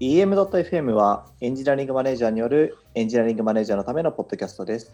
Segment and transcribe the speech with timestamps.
[0.00, 4.92] EM.FM はエンジニアリングマネージャーによるエンジニアリングマネージャーのためのポッドキャストです。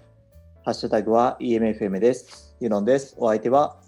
[0.62, 2.54] ハッシュタグは EMFM です。
[2.60, 3.14] ユノンです。
[3.16, 3.80] お相手は、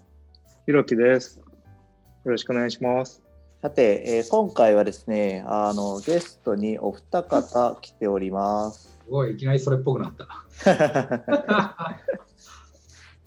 [0.65, 1.37] ひろきです。
[1.37, 3.21] よろしくお願いします。
[3.61, 8.97] さて、えー今回はですね、あのゲストにお二方来ております。
[9.05, 10.27] すごい、いきなりそれっぽくなった。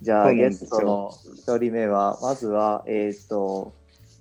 [0.03, 3.75] じゃあ、ゲストの一人目は、まずは、えっ、と、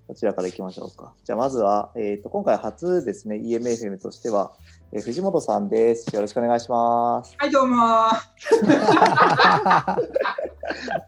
[0.07, 1.13] こちらから行きましょうか。
[1.23, 4.53] じゃあ、まずは、えっ、と、今回初ですね、EMFM としては、
[4.91, 6.15] えー藤本さんです。
[6.15, 7.35] よろしくお願いします。
[7.37, 8.15] はい、どうもー。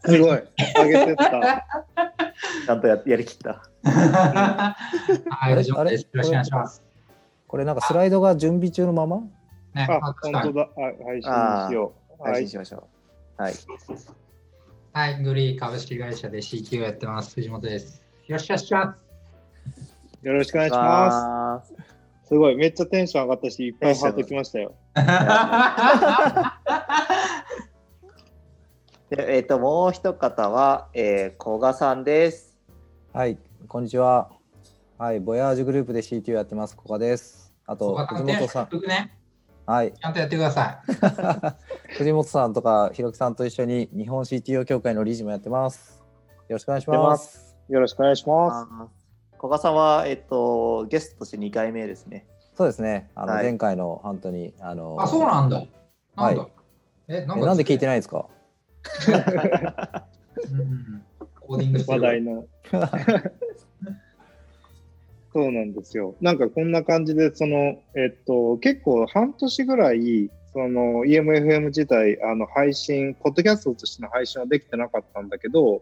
[0.04, 0.44] すごい。
[0.76, 1.66] 上げてった。
[2.66, 3.64] ちゃんとややりきった。
[3.86, 4.76] は
[5.52, 6.02] い、藤本あれです。
[6.02, 6.84] よろしくお願いします。
[7.48, 9.22] これなんかスライドが準備中のまま？
[9.74, 10.64] ね、あ、本当だ。
[10.64, 10.70] あ
[11.06, 12.24] 配信しよう。
[12.24, 12.34] はい。
[12.34, 12.88] 配信しましょ
[13.40, 13.42] う。
[13.42, 13.54] はい。
[14.92, 17.36] はい、グリー株式会社で CTO やってます。
[17.36, 18.07] 藤本です。
[18.28, 19.00] よろしくお願いします。
[20.22, 21.74] よろしくお願いします。
[22.28, 22.58] すごい。
[22.58, 24.76] めっちゃテンション上がったし、いっぱいハートきましたよ。
[29.10, 32.58] でえっ、と、もう一方は、えー、古賀さんです。
[33.14, 33.38] はい、
[33.70, 34.30] こんにちは。
[34.98, 37.54] はい、ボヤージュグループで CTO やってます、コカです。
[37.66, 38.70] あと、藤本さん。
[39.66, 40.82] はい、ちゃんとやってくださ
[41.90, 41.96] い。
[41.96, 46.04] 藤本さんとかひろきさんと一緒に日本 CTO 協会の理事もやってます。
[46.50, 46.90] よろしくお願いし。
[46.90, 48.68] ますよろしくお願いします。
[49.38, 52.26] 古賀さんは、えっ、と、ゲストとして2回目ですね。
[52.56, 53.10] そうですね。
[53.14, 55.58] あの、はい前回の本当にあのあ、そうなんだ。
[56.16, 56.42] なんだ。
[56.42, 56.50] は
[57.08, 58.26] え、なえなんで聞いてないですか？
[60.52, 61.04] うん
[61.42, 62.46] コーディングしてる話題の。
[65.34, 66.16] そうなんですよ。
[66.20, 75.82] なんかこんな感じで、その、えっと、結構半年ぐらい、その EMFM 自体、あの配信、ポッドキャストとしての配信はできてなかったんだけど、うん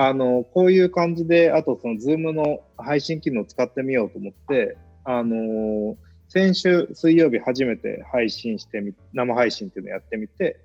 [0.00, 5.96] あの、こういう感じで、あとその Zoom の配信機能を使ってみようと思って、あの
[6.28, 10.60] 先週水曜日初めて配信してみ、生配信っていうのをやってみて、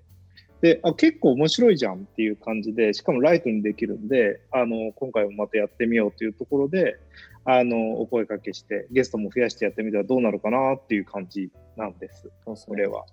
[0.62, 7.00] で、あ、結構面白いじゃんっていう感じで、しかもライトにできるんで、あの、今回もまたやってみようというところで、
[7.44, 12.30] あの、お声かけして、ゲストも増やしてやってみたらどうなるかなっていう感じなんです。
[12.56, 13.06] それは。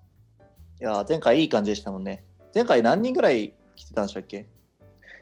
[0.80, 2.24] いやー、前回いい感じでしたもんね。
[2.54, 4.46] 前回何人ぐらい来てたんでしたっけ？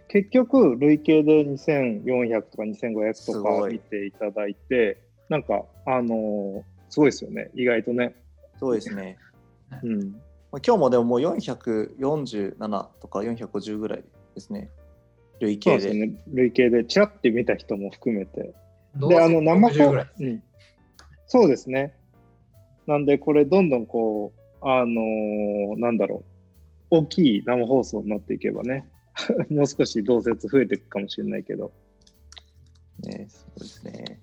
[0.09, 4.99] 結局、累計で2400とか2500とか見ていただいて、
[5.29, 8.15] なんか、あのーすごいですよね、意外とね。
[8.61, 9.17] そうですね。
[9.83, 10.11] うん。
[10.53, 14.05] まあ今日もでももう447とか450ぐらい
[14.35, 14.69] ですね。
[15.41, 15.81] 累計で。
[15.81, 18.53] そうでね、累計で、ちらって見た人も含めて。
[18.97, 20.07] どうせで、あの、生60放ぐらい。
[20.21, 20.43] うん。
[21.27, 21.95] そうですね。
[22.87, 26.25] なんで、これ、どんどんこう、あのーなんだろ
[26.91, 28.89] う、大きい生放送になっていけばね、
[29.51, 31.73] もう少し同説増えていくかもしれないけど、
[33.05, 34.21] ね、そうですね。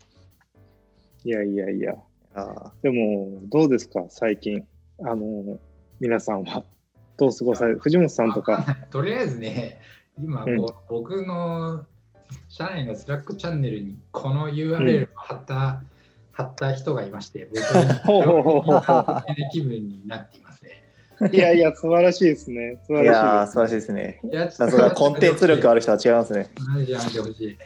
[1.25, 1.95] いやいやいや。
[2.35, 4.65] あでも、どうですか、最近。
[4.99, 5.59] あのー
[5.99, 6.63] 皆さんは。
[7.17, 8.77] どう過ごされ、藤本さんとか。
[8.89, 9.81] とりあえずね、
[10.17, 11.85] 今こう、うん僕の
[12.47, 15.83] 社内のスラックチャンネルにこの URL を貼った、
[16.39, 20.85] 貼った人がいまして、僕は気分になっていますね。
[21.33, 22.79] いやいや、素晴らしいですね。
[22.87, 24.21] 素い晴らしいやー、です素晴らしいですね。
[24.23, 24.49] いや、
[24.91, 26.49] コンテンツ力ある人は違いますね。
[26.65, 27.51] マジでやめてほしい。
[27.51, 27.57] う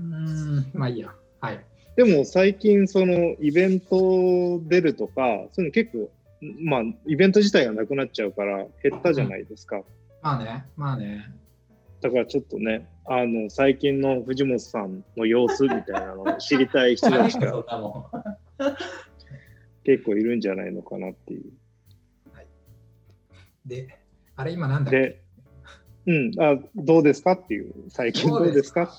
[0.00, 1.14] ーん、まあいいや。
[1.40, 1.64] はい。
[1.94, 5.12] でも最近そのイベント出るとか、
[5.52, 6.10] そういうの結構、
[6.60, 9.80] まあイベント自体がなくなっちゃうから減ったじゃないですか。
[10.22, 11.30] まあね、まあね。
[12.00, 18.14] だからちょっとね、あの最近の藤本さんの様子みたいなのを知りたい人たちそが
[19.84, 21.52] 結構いるんじゃないのかなっていう。
[23.66, 23.98] で、
[24.36, 24.98] あれ今なんだっけ？
[25.00, 25.22] で、
[26.06, 28.90] うん、あどうですかっていう、最近どうですか？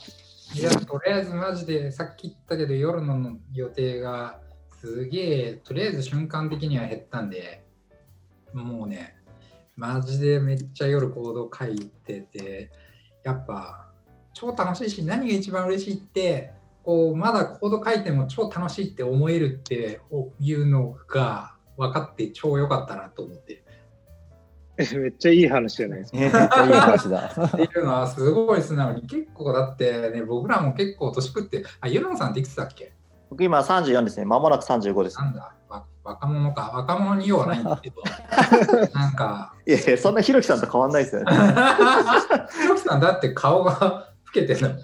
[0.56, 4.40] いや、とりあえずマジでさっき言ったけど夜の予定が
[4.80, 7.64] すげえ、とりあえず瞬間的には減ったんで、
[8.54, 9.16] もうね、
[9.76, 12.72] マジでめっちゃ夜コード書いてて、
[13.24, 13.85] やっぱ
[14.36, 16.52] 超楽しいし、何が一番嬉しいって、
[16.84, 20.02] こうまだコード書いても超楽しいって思えるって
[20.40, 23.64] いうのが分かって超良かったなと思って。
[24.78, 26.18] めっちゃいい話じゃないですか。
[26.20, 27.32] めっちゃいい話だ。
[27.48, 32.94] っていうのはすごい素直に結構だってね僕らも結構年食ってあユノンさんっていくつだっけ？
[33.30, 34.26] 僕今34ですね。
[34.26, 35.18] まもなく35です。
[35.18, 38.04] なんだわ若者か若者に用はないんだけど
[38.94, 41.32] なんかいやいや、そんなひろきさんと変わんないですよね。
[41.32, 44.80] ひろきさんだって顔が老けてそう、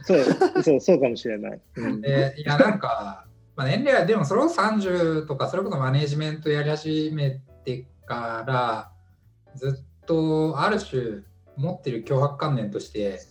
[0.64, 1.62] そう、そうかもしれない。
[1.76, 3.26] うんでいやなんか、
[3.56, 8.92] まあ、年齢はでもそれこそ30とかそれこそマネジメントやり始めてから
[9.56, 11.24] ずっとある種
[11.58, 13.22] 持ってる脅迫観念として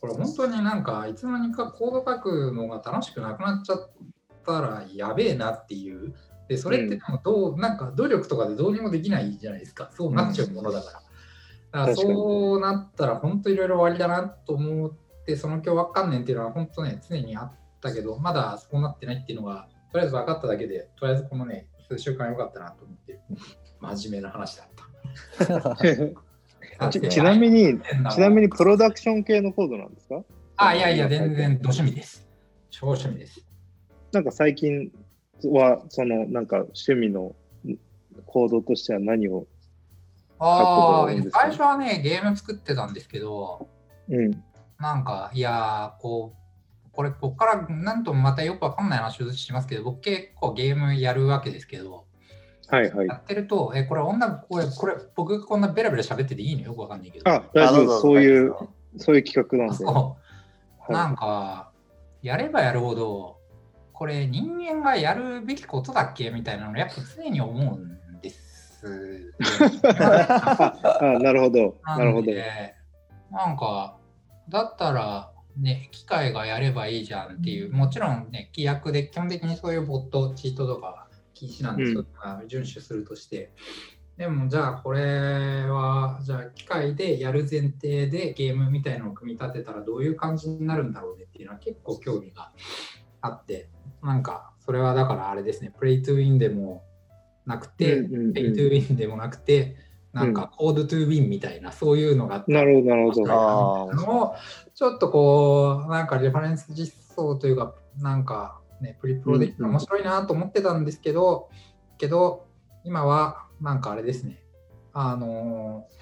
[0.00, 3.90] これ本当になんかいつの間にかコード書くのが楽しくなくなっちゃっ
[4.46, 6.14] たらやべえなっていう。
[6.48, 9.90] で、それってでもどう、なんか努力とかでどうにもできないじゃないですか。
[9.92, 10.92] そうなっちゃうものだから。
[10.92, 11.08] だか
[11.72, 14.96] ら確かにそうなったら本当いろいろ終わりだなと思って、
[15.36, 23.20] その今日わかんねんっていうのは本当ね、常にあったけど、まだそうなってないっていうのが、とりあえず分かっただけで、とりあえずこのね、数週間良かったなと思って、
[23.80, 25.76] 真面目な話だった。
[26.90, 27.80] ちちなみに、
[28.10, 28.42] ちなみに。
[28.42, 30.22] にプロダクション系のコードなんですか？
[30.56, 32.26] あ、いやいや、全然、ど趣味です。
[32.70, 33.44] 超趣味です。
[34.12, 34.92] なんか最近
[35.44, 37.34] は、その、なんか趣味の
[38.26, 39.46] コードとしては何を、
[40.40, 43.68] ああ最初はね、ゲーム作ってたんですけど、
[44.08, 44.44] うん。
[44.80, 46.34] なんか、いやー、こ
[46.86, 52.04] う、これ、ここからなんともまたよくわかんない話をしますけど、僕結構ゲームやるわけですけど、
[52.68, 53.14] はいはいや。
[53.14, 56.62] ってると、え、これ女、これ、これ僕がこんなベラベラ喋ってていいの？
[56.62, 57.28] よくわかんないけど。
[57.30, 58.00] あ、大丈夫。
[58.00, 58.56] そういう、あ
[58.98, 59.74] そういう企画なんで。
[59.84, 60.16] そ
[60.88, 60.92] う。
[60.92, 61.70] なはんか、
[62.22, 63.38] やればやるほど、
[63.92, 66.30] これ人間がやるべきことだっけ？
[66.30, 68.84] みたいなのやっぱ常に思うんです
[69.84, 70.76] あ
[71.16, 71.76] あ、なるほど。
[71.84, 72.30] なるほど。
[73.30, 73.97] なんか、
[74.48, 83.52] だったら、ね、機械がやればいいじゃんっていう、もちろんね、規約で基本的にそういうボット、チートとか禁止なんですけど、まあ遵守するとして。
[84.16, 92.52] でも、じゃあこれは、じゃあ機械でやる前提でゲームみたいのを組み立てたらどういう感じになるんだろうねっていうのは結構興味が
[93.20, 93.68] あって、
[94.02, 96.84] なんか、それはだからあれですね、 play to win でも
[97.46, 99.76] なくて、うんうんうん pay to win でもなくて、
[100.12, 103.94] なんか code to win みたいな、そういうのがあってなるほど、なるほど。
[103.94, 104.34] のを
[104.74, 111.50] ちょっとこう、なんかレファレンス実装というか、なんかね、プリプロできたら面白いなと思ってたんですけど、
[111.98, 112.46] けど、
[112.84, 114.42] 今はなんかあれですね、
[114.92, 115.98] あのー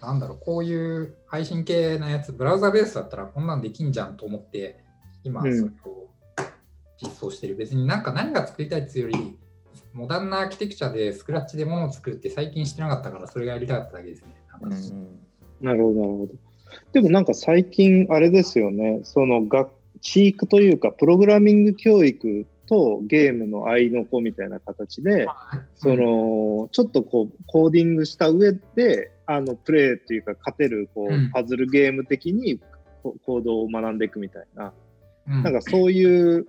[0.00, 4.82] なんだろう、こういう配信系なやつ、ブラウザベースだったらこんなんできんじゃんと思って、
[5.24, 5.56] 今、そうん。
[5.56, 6.08] れを
[7.02, 7.56] 実装してる。
[7.56, 9.38] 別になんか何が作りたいっていうより、
[9.92, 14.36] モダンなアーキテクチャでスクラッチでものを作るって最近してなかったから、それがやりたかっただけですね。
[14.60, 14.70] なん
[15.60, 16.32] なるほど、なるほど。
[16.92, 19.70] でもなんか最近、あれですよね、その学、
[20.00, 25.26] チークというか、プログラミング教育とゲームの合いの子みたいな形で、
[25.74, 32.60] その、ちょっとこう、コーディングした上で、あの、プレイというか、勝てる、こうパズルゲーム的に
[33.02, 34.72] こコードを学んでいくみたいな、
[35.28, 35.42] うん。
[35.42, 36.46] なんかそういう、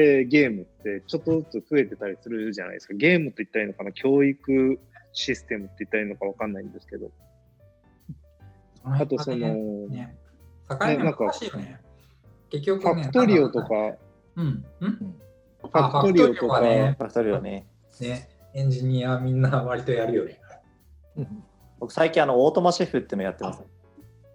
[0.00, 2.94] えーゲームってちょっとずつ増えてたりするじゃないですか。
[2.94, 4.78] ゲームって言ったらいいのかな教育
[5.12, 7.10] システムって言ったらいいのかわかんないんですけど。
[8.84, 9.36] あとその、
[9.88, 10.16] ね、
[10.70, 11.32] 境目なんか。
[12.50, 13.68] 結局ね、ファクトリオとか、
[14.36, 14.64] うん。
[14.80, 15.14] うん？
[15.60, 17.66] ファクトリオとか、あファクトリオはねファクトリオね。
[18.00, 20.40] ね、エンジニアみんな割とやるよね。
[21.80, 23.62] 僕最近あのオートマシェフっていうのやってます。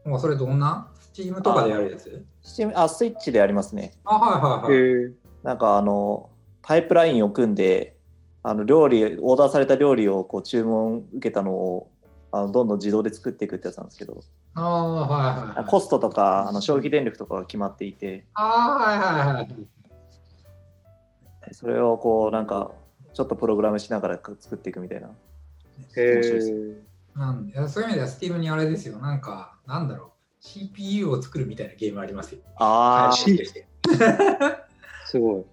[0.06, 0.92] もうそれどんな？
[1.00, 2.25] スチームとかでやるやつ？
[2.42, 3.94] スチームあスイッチでやりますね。
[4.04, 5.13] あ、はいはいはい。
[5.44, 6.30] えーなんかあの
[6.62, 7.98] パイプラインを組んで
[8.44, 11.92] あの料理オーダーされた料理をこう注文受けたのを
[12.31, 14.22] あのどんどん自動で作っていくってやつなんですけど
[14.56, 15.66] ああ、はいはいはい。
[15.66, 19.48] コストとかあの消費電力とかが決まっていてああ、はいはいはい。
[21.54, 22.72] それをこうなんか
[23.13, 25.10] ちょっとプログラムしながら作っていくみたいな。
[25.98, 28.98] え面白いですーなんでそういう意味ではスティーブにあれですよ。
[28.98, 30.10] なんか、なんだろう。
[30.39, 32.41] CPU を作るみたいなゲームありますよ。
[32.58, 33.68] あ開発として
[35.13, 35.46] すごい。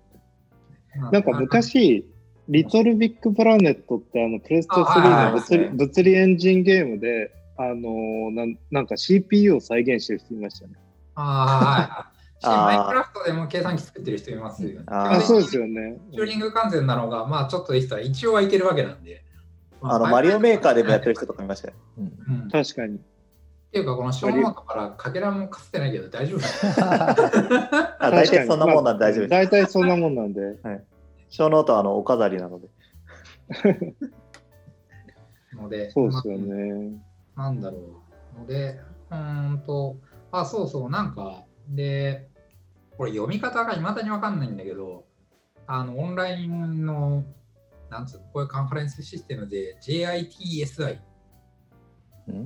[1.12, 2.06] なんか昔、
[2.48, 10.72] リトルビッグプラネットってあのプレステあはい3の物理,、はい物理エンジンゲームで、あのーなんなんか CPU を再現してる人いましたね。
[11.14, 12.06] あ
[12.42, 14.86] あ、はい マインクラフトでも計算機作ってる人いますよね。
[14.86, 15.98] あそうですよね。
[16.10, 19.22] チューリング完全なのが、まあちょっといい人は一応はいけるわけなんで。
[19.82, 21.74] あのマリオメーカーでもやってる人とかいましたよ。
[21.98, 22.98] うん確かに。
[23.70, 26.40] ていうか、このショーノートからかけらもかすってないけど大丈夫
[28.00, 29.30] あ大体そんなもんなんで大丈夫です。
[29.30, 30.58] 大体そんなもんなんで。
[31.28, 32.68] 小ノートはあのお飾りなので。
[35.54, 37.00] ので、そうですよね。
[37.34, 37.78] まあなんだろ
[38.36, 38.40] う。
[38.40, 39.96] ので、うーんと、
[40.32, 42.28] あ、そうそう、なんか、で、
[42.96, 45.04] これ読み方がいまだにわかんないんだけど、
[45.66, 47.24] あの、オンラインの、
[47.88, 50.98] なんつうの、こういうカンファレンスシステムで JITSI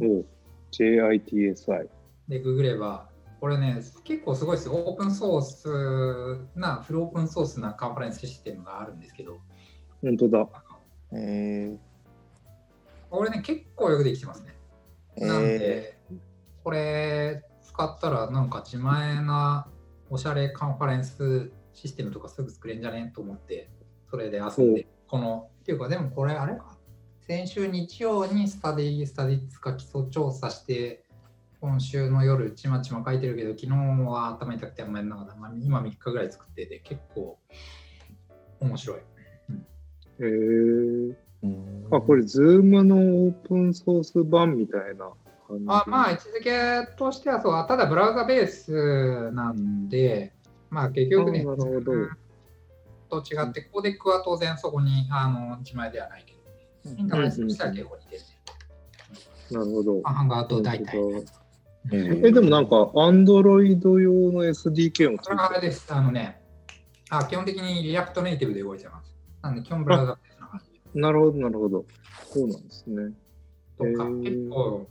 [0.00, 0.26] おう
[0.78, 1.88] JITSI。
[2.28, 3.08] でググれば、
[3.40, 4.74] これね、結構すごいですよ。
[4.74, 9.40] オープンソースな、フルオープンソースなカンファレンスシステムがあるんですけど、
[10.02, 10.48] 本当だ。
[11.12, 11.76] え
[13.10, 14.56] これね、結構よくできてますね。
[15.18, 15.98] ー、なんえで、
[16.62, 19.68] これ使ったらなんか自前な
[20.10, 23.12] おしゃれカンファレンスシステムとかすぐ作れんじゃね？
[23.14, 23.70] と思って、
[24.10, 26.73] それで遊んで、この、っていうかでもこれあれか、
[27.26, 31.04] 先週日曜にスタディ、スタディツか基礎調査して、
[31.58, 33.70] 今週の夜、ちまちま書いてるけど、昨日
[34.06, 35.34] は頭痛くてあんまりなかった。
[35.34, 37.38] まあ、今3日ぐらい作ってて、結構
[38.60, 38.98] 面白い。
[40.20, 41.14] へー
[41.44, 45.10] うんあ、これ、 Zoom のオープンソース版みたいな
[45.48, 45.64] 感じ？
[45.68, 50.34] あまあ、位置づけとしてはそう、ただブラウザベースなんで、
[50.68, 51.80] まあ結局ね、あなるほ
[53.10, 56.33] どと違って、コーデックは当然そこにあの1枚ではないけど、
[56.84, 58.26] インターフェースとしては結構似てるね。
[59.50, 60.02] なるほど。
[60.02, 60.98] ハングアウト代替。
[61.92, 65.92] ええ、でもなんか、 Android 用の SDK もつそれはあれです。
[65.92, 66.40] あのね、
[67.10, 69.14] あ基本的に React Native で動いてます。
[69.42, 70.18] なんで、基本ブラウザ
[70.94, 71.84] なるほど、なるほど。
[72.32, 73.12] そうなんですね。
[73.76, 74.88] とか、へー結構。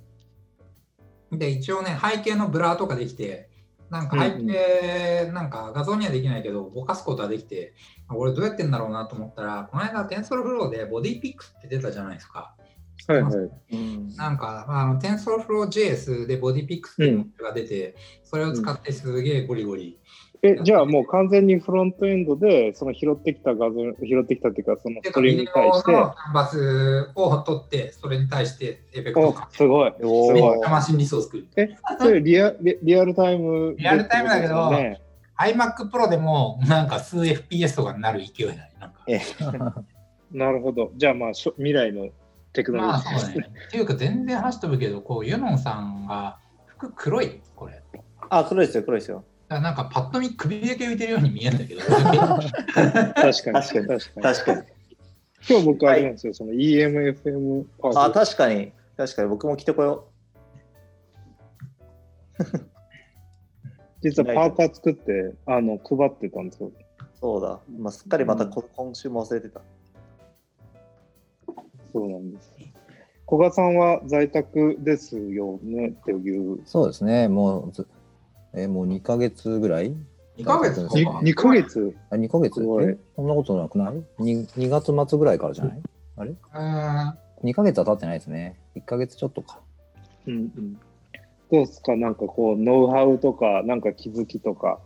[1.32, 3.50] で、一応ね、背景のブラーとかできて、
[3.90, 12.56] なんか背景、なんか画像にはできないけど、ぼかすことはできて、あ俺どうやってんだろうなと思ったら、この間、 TensorFlow で BodyPix って出たじゃないですか。
[13.08, 13.34] はいはい。
[13.74, 20.00] うんなんか、あの、 TensorFlow JS で BodyPix っていうのが出て、それを使ってすげえゴリゴリ。
[20.46, 29.94] え、じゃあもう完全にフロントエンドで、その拾ってきた画像、拾ってきたっていうか、そのストリームに対して、キャンバスを取って、それに対してエフェクトをおかけすごい。
[30.04, 31.48] おすごマシンリソース作る。
[31.56, 34.70] え、それリアリリアルタイムリアルタイムだけど
[35.40, 38.74] iMac Pro でもなんか数 FPS とかになる勢いない。
[38.80, 39.22] なんかえ
[40.32, 40.92] なるほど。
[40.96, 42.10] じゃあまあ、しょ未来の
[42.54, 43.34] テクノロまあジーですね。
[43.34, 43.54] そうだね。
[43.68, 47.82] っていうか全然話飛ぶけど、こうユノンさんが服黒いこれ。
[48.30, 49.24] あ、黒いですよ、黒いですよ。
[49.50, 51.82] らなんかパッと見首だけ浮いてるように見えるんだけど。
[51.82, 53.24] 確かに。
[53.24, 53.88] 確かに
[54.22, 54.62] 確かに。
[55.50, 58.20] 今日僕あれなんですよ、その EMFM パーあ、ト。
[58.20, 58.72] 確かに。
[58.96, 60.08] 確かに、僕も着てこよ
[64.04, 66.68] 実はパーカー作って、あの、配ってたんですよ。
[66.68, 66.74] う。
[67.20, 67.60] そうだ。
[67.80, 69.62] まあ、すっかりまたこ今週も忘れてた。
[71.92, 72.52] そうなんです。
[73.28, 76.60] 古賀さんは在宅ですよねっていう。
[76.66, 77.88] そうですね、もうず、
[78.54, 79.96] えもう2ヶ月ぐらい
[80.38, 82.60] 2ヶ月か？2ヶ月あ ?2 ヶ月？
[82.82, 82.98] え？
[83.16, 85.82] そんなことなくない？2, ?2 月末ぐらいからじゃない？
[86.18, 86.32] あれ？
[86.32, 88.60] うーん ?2 ヶ月は経ってないですね。
[88.76, 89.60] 1ヶ月ちょっとか。
[90.28, 90.78] うんうん。
[91.54, 91.96] どうですか？
[91.96, 94.80] なんかこう、ノウハウとか、なんか気づきとか。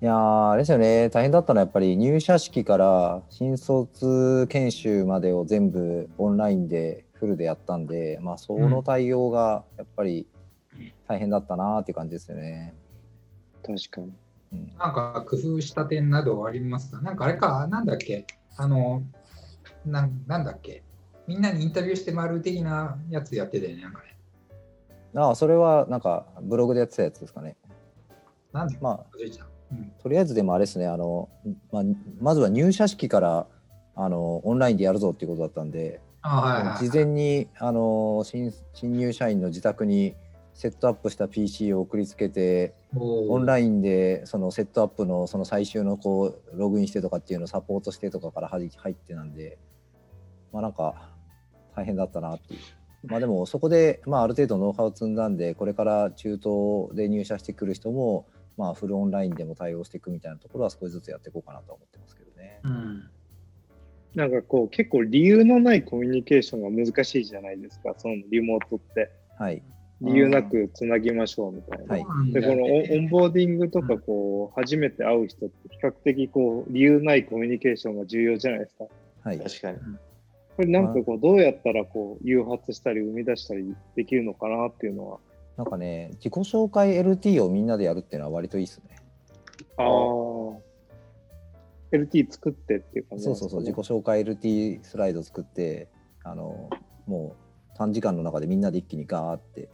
[0.00, 10.26] いやーあれですよね、大変だったのはやっぱり入社式から新卒研修までを全部オンラインでフルでやったんで、まあ、その対応がやっぱり
[11.06, 12.74] 大変だったなーっていう感じですよね。
[13.62, 14.12] 確かに。
[14.52, 17.02] うんなんか工夫した点などありますか？
[17.02, 18.24] なんかあれか、なんだっけ？
[18.56, 19.02] あの、
[19.84, 20.82] なんなんだっけ？
[21.26, 24.14] みんなにインタビューして回る的なやつやっててね、なんかね。
[25.14, 27.56] ああそれはなんかブログでやってたやつですかね。
[28.52, 28.78] なんで？
[28.80, 29.06] まあ。
[29.70, 31.28] うんとりあえずでもあれですねあの、
[31.70, 31.82] まあ、
[32.22, 33.46] まずは入社式から
[33.94, 36.00] あのオンラインでやるぞっていうことだったんで、
[36.78, 40.14] 事前にあの新新入社員の自宅に
[40.54, 49.58] セットアップした PC を送りつけてオンイラインでそのセットアップのその最終のこうログインしてとかっていうのをサポートしてとかから入入ってなんで
[50.50, 51.10] まあなんか
[51.76, 52.60] 大変だったなっていう。
[53.04, 58.26] まあでもそこで、まあ、ある程度ノウハウを積んだんでこれから中東で入社してくる人も、
[58.56, 62.60] まあ、フルオンラインでも対応していくみたいなところは少しずつやっていこうかなとは思ってますけどね。
[62.64, 63.10] うん。
[64.14, 69.10] なんかこう、結構理由のないコミュニケーションが難しいじゃないですか、そのリモートって。
[69.38, 69.62] はい。
[70.00, 71.94] 理由なくつなぎましょうみたいな。
[71.94, 78.86] はいで、このオオンボーディングとか、こう、初めて会う人って比較的こう、理由ないコミュニケーションが重要じゃないですか。
[79.22, 79.38] はい。
[79.38, 79.78] 確かに。
[80.58, 85.18] これなんかこう、どうやったらこう、誘発したり生み出したりできるのかなっていうのは。
[85.56, 88.96] なんかね、自己紹介 LT をみんなでやるっていうのは割といいですね。
[89.76, 89.86] ああ。
[91.92, 95.86] LT 作ってっていう感じそうそうそう、自己紹介 LT スライド作って、
[96.24, 96.68] あの、
[97.06, 97.36] も
[97.72, 99.68] う短時間の中でみんなで一気にガーって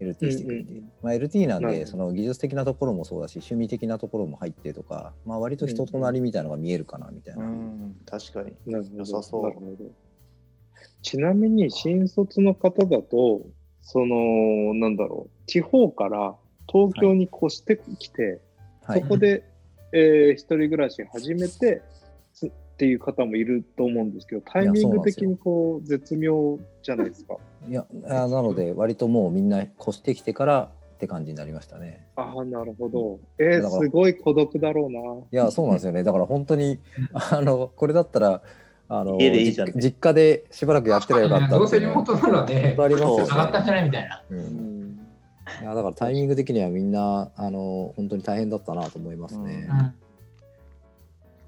[0.00, 0.62] LT していくっていう。
[0.62, 7.44] うんうんまあ、LT なんで、その技術的なところもそうだし、趣味的なところも入ってとか、まあ割と人となりみたいなのが見えるかなみたいうな。
[7.46, 8.52] ん、確かに。
[8.66, 10.05] 良さそう
[11.06, 13.42] ちなみに新卒の方だと、
[13.80, 16.34] その、なんだろう、地方から
[16.68, 18.40] 東京に越してきて、
[18.82, 19.44] はいそこで、
[19.92, 21.82] えー一人暮らし始めて
[22.34, 27.36] つっていう方もいると思うんですけど、タイミング的にこう絶妙じゃないですか？
[27.68, 32.04] いや、あなので、割ともうみんな越してきてからって感じになりましたね。
[32.16, 33.20] ああ、なるほど。
[33.38, 35.00] えー、すごい孤独だろうな。
[35.00, 36.02] いや、そうなんですよね。
[36.02, 36.80] だから本当に、
[37.14, 38.42] あの、これだったら、
[38.88, 42.74] あの、家でいいじゃん実実家でしばらくやってりゃよかったどうせリモートならね。
[42.76, 44.22] 上がったんじゃないみたいな。
[44.30, 44.98] ううんん
[45.62, 49.68] いやだからタイミング的にはみんなあの本当に大変だったなと思いますね。
[49.70, 49.94] うん。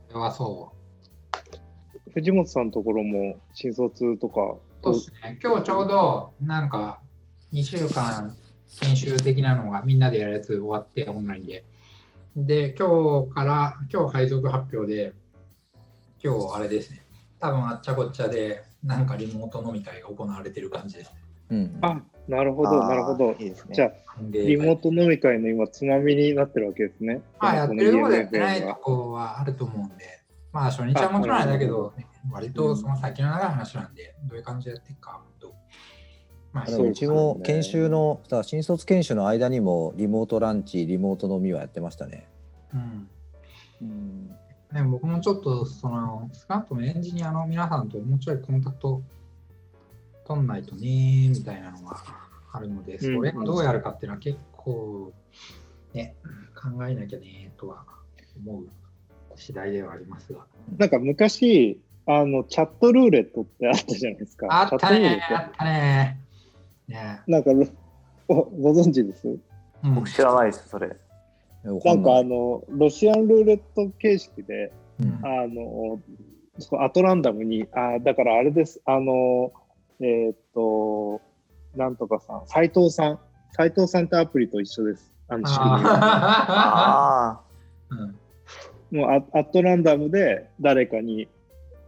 [0.09, 2.13] それはそう。
[2.13, 5.39] 藤本さんのところも新卒とか、そうですね。
[5.43, 7.01] 今日ちょうどなんか
[7.53, 8.35] 2週間
[8.81, 11.65] 研修的なのがみんなでやるやつ終わってオンラインで。
[12.37, 15.13] で、今日から、今日配属発表で、
[16.23, 17.03] 今日あれですね、
[17.41, 21.17] 多分あっちゃこっちゃで、なんかリモート飲み会が行われてる感じですね。
[21.51, 21.79] うん。
[21.83, 23.47] あ、なるほど、なるほどい。
[23.47, 23.75] いですね。
[23.75, 27.23] じゃあ、でリモート飲み会の今、つまみになってるわけですね。
[27.41, 30.05] まあ、やってるところでやってないとはこはあると思うんで、
[30.53, 31.93] まあ、初日はもちろんあれだけど、
[32.33, 35.55] 割とその先の長い話なんで、どういう感じでやっていくか、と。
[36.53, 42.29] まあ、うもうちも研修の、だから新卒研修の間にもリモートランチ、リモート飲みはやってましたね。
[42.75, 43.09] うん。
[43.83, 44.38] うん
[44.73, 49.03] ね、僕もちょっと、その、少なくともエンジニアの皆さんともうちょいコンタクト
[50.27, 51.97] 取んないとね、みたいなのが
[52.53, 55.13] あるので、それをどうやるかっていうのは結構、
[55.95, 56.17] ね、
[56.55, 57.83] 考えなきゃね、とは
[58.45, 58.67] 思う
[59.37, 60.47] 次第ではありますが。
[60.77, 64.49] なんか昔、あの、チャットルーレットってあったじゃないですか。
[64.51, 66.21] あったチャットルーレね、ッあったね。
[66.89, 67.31] ねト。
[67.33, 67.51] なんか、
[68.29, 69.29] ごご存知です？
[69.29, 70.95] うん僕知らないです、それ。
[71.65, 75.21] なんかあの、ロシアンルーレット形式で、うん。
[75.25, 76.01] あの、
[76.81, 79.53] アトランダムに、あだからあれです、あの、
[80.01, 81.21] えーっと、
[81.77, 83.19] なんとかさん、斎藤さん、
[83.53, 85.13] 斎藤さんってアプリと一緒です。
[85.29, 85.77] あの仕組み
[88.91, 91.29] もうアアットランダムで誰かに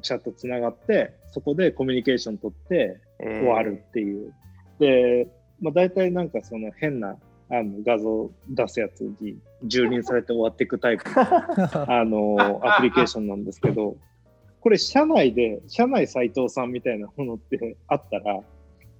[0.02, 4.34] チャットつながって、そこでコミュニケーション取って終わるっていう。
[4.78, 5.26] で、
[5.60, 7.16] まあ、大体なんかその変な
[7.50, 11.20] あの画像出すやつに蹂躙されて終わっていくタイプの
[11.90, 13.96] あのアプリケーションなんですけど、
[14.60, 18.40] これ社内で、社内斎藤さんみたいなものってあったら、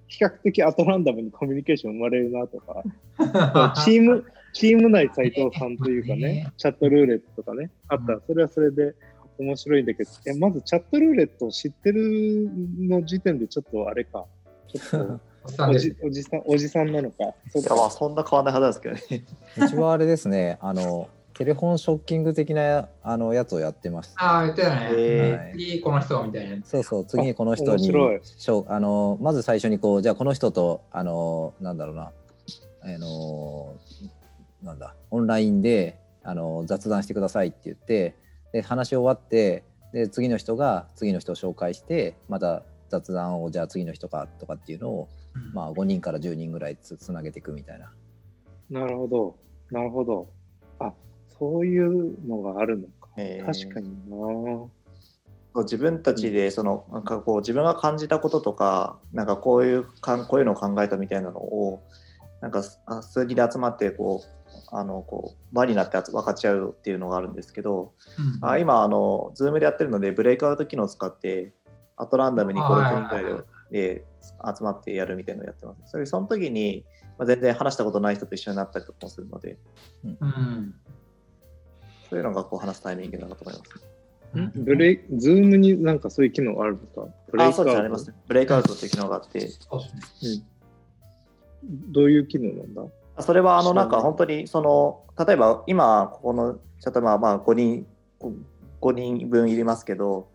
[0.06, 2.82] 比較的アトランダムにコミュニケーション生まれるなとか、
[3.84, 8.94] チーム、チーム内斎藤さんというかね、チャットルーレットとかね、あったら、それはそれで
[9.38, 14.26] 面白いんだけど、えまずチャットルーレットを知ってるの時点でちょっとあれか、
[14.68, 17.34] ちょっおじおじさん、おじさんなのか。
[17.50, 19.24] そういやまあかそんな変わんないはずなんですけどね。
[19.66, 24.22] うちはあれですね、あの、テレフォンショッキング的なあのやつをやってました。
[24.22, 24.88] ああ、言ってたね。
[24.92, 26.64] えはい次、この人みたいな。
[26.64, 27.84] そうそう、次にこの人に
[28.22, 32.12] しょうあの、まず最初にこう、じゃあこの人と、あの、なんだろうな、
[32.82, 33.74] あの、
[34.62, 38.14] なんだ、オンラインであの雑談してくださいって言って、
[38.52, 39.64] で、話し終わって、
[39.94, 45.19] で、次の人が次の人を紹介して、また雑談をじゃあ次の人かとかっていうのを、うん
[45.52, 47.92] まあ5人から10人ぐらいつつなげていくみたいな。
[48.70, 49.36] なるほど。
[49.70, 50.28] なるほど。
[50.78, 50.92] あ、
[51.38, 53.08] そういうのがあるのか。
[53.16, 54.70] えー確かにな。
[55.52, 61.82] そう自分たちでそのなんかこう自分が感じたこととかなんかこういうかんこういうのを考えたみたいなのを
[62.40, 64.40] なんかあ数人で集まってこう
[64.72, 67.92] あのこう場になって分かち合うっていうのがあるんですけど、
[68.42, 71.52] うんあ今あの Zoom でやってるのでブレイクアウト機能を使って
[71.96, 74.04] アトランダムにはい5人ぐらいでで
[74.56, 75.90] 集まってやるみたいなのをやってます。
[75.90, 76.84] それその時に、
[77.18, 79.58] まあ、全然話したことない人と一緒になったりとかもするので
[80.04, 80.74] うん。
[82.08, 83.70] そういうのがこう話すタイミングだなと思います。
[84.34, 87.08] うんブレイズームになんかそういう機能あるのか？
[87.30, 88.16] ブレイクアウトありますね。
[88.28, 90.44] ブレイクアウトっていう機能があってそうですね。
[91.64, 92.82] どういう機能なんだ？
[93.22, 97.86] それはあのなんか本当にその例えば今ここのチャットまあまあ5人
[98.80, 100.28] 5人分いりますけど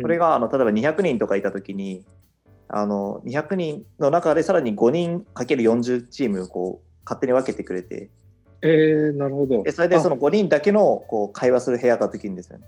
[0.00, 2.04] これが、があの例えば200人とかいたときに
[2.72, 8.10] あの200人の中でさらに5人かける40チームをこう勝手に分けてくれて
[8.62, 9.62] えー、なるほど。
[9.62, 12.64] でそれでその5人だけのこう会話する部屋ができるんですよね。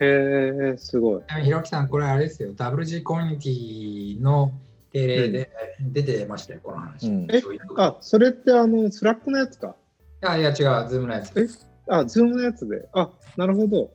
[0.00, 1.22] あへえ、すごい。
[1.42, 2.52] ひろきさん、これあれですよ。
[2.54, 4.52] WG コミュニティの
[4.92, 7.08] 定例で出てましたよ、この話。
[7.08, 9.74] うんえそういうあ、それってあの、 Slack のやつか？
[10.22, 10.54] いやいや、違う、
[10.88, 11.32] Zoom のやつ。
[11.36, 11.48] え
[11.88, 12.88] あ、 Zoom のやつで。
[12.92, 13.90] あ、なるほど。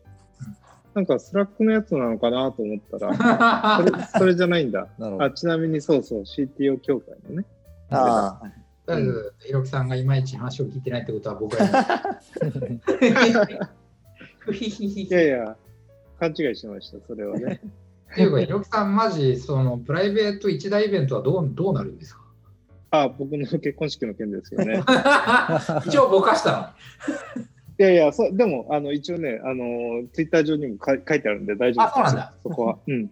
[0.93, 4.87] なんか Slack のやつなのかなと思ったら、それそれじゃないんだ。
[4.99, 7.45] なるほどあちなみにそうそう、CTO 協会のね。
[7.89, 8.47] ああ
[8.85, 11.63] とりあえず、ひろきさんがいまいち話を聞いてないってことは僕は。
[15.09, 15.55] いやいや、
[16.19, 17.61] 勘違いしました、それはね。
[18.11, 22.21] っていうか、ひろきさん、マジ、そのプライベート一大イベントはどうどうなるんですか？
[22.91, 24.83] あ、僕の結婚式の件ですよね。
[25.87, 26.75] 一応ぼかした
[27.79, 32.77] いやいや、そでも、あの、一応ね、あの、ツイッター上にもか書いてあるんで大丈夫あそうなんだそこは。
[32.87, 33.03] うん。
[33.03, 33.09] い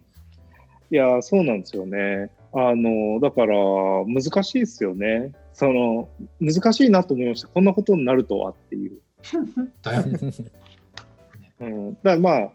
[0.90, 2.30] や、そうなんですよね。
[2.52, 3.56] あの、だから、
[4.06, 5.32] 難しいですよね。
[5.52, 6.08] その、
[6.40, 7.48] 難しいなと思いました。
[7.48, 9.00] こんなことになるとはっていう。
[9.32, 9.68] の。
[9.82, 10.18] だよね。
[11.60, 11.94] うん。
[11.94, 12.52] だからまあ、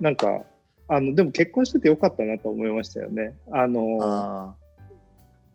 [0.00, 0.44] なんか、
[0.88, 3.34] あの、でも結婚しててよかったなと思いましたよね。
[3.50, 4.54] あの、あ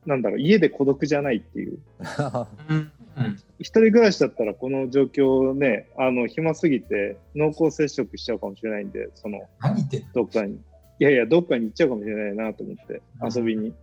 [0.05, 1.79] なんだろう、家で孤独じゃないっていう。
[3.17, 10.07] うんうん一人暮らしだったらこの状況ね、あの、暇すぎて濃厚接触しちゃうかもしれないんで、その、何言ってんの？
[10.13, 10.55] どっかに。
[10.55, 10.59] い
[10.99, 13.73] やいや、どっかに行っちゃうかもしれないなと思って、うん遊びに。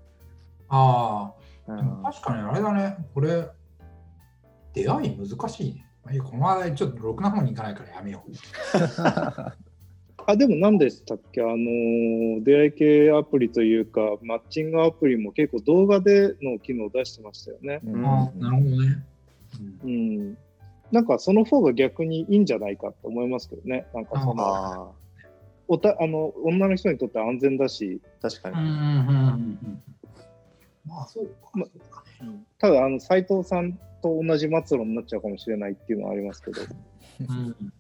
[0.69, 1.33] あ
[1.69, 2.97] あ、あ、うでもん確かにあれだね。
[3.15, 3.47] これ、
[4.75, 5.85] 出会い難しいね。
[6.25, 8.33] この話題ちょっとろくな方に行かないからやめよう。
[10.27, 11.41] あでも何でしたっけ？
[11.41, 17.81] あの出会い系アプリというかマッチングアプリも結構動画での機能を出してましたよね。
[17.85, 19.05] うんあなるほどね。
[19.85, 20.37] うん。
[20.91, 23.87] なんかその方が逆にいいんじゃないかと思いますけどね。
[23.95, 24.91] なんかそのあ
[25.67, 28.55] おたあの女の人にとって安全だし、あ、確かに。
[30.87, 31.33] まあそうか。
[31.55, 31.67] ま
[32.59, 36.63] ただあの斉藤さんと同じ末路になっちゃうかもしれないっていうのはありますけど。
[37.21, 37.73] うん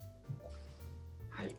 [1.30, 1.56] はい。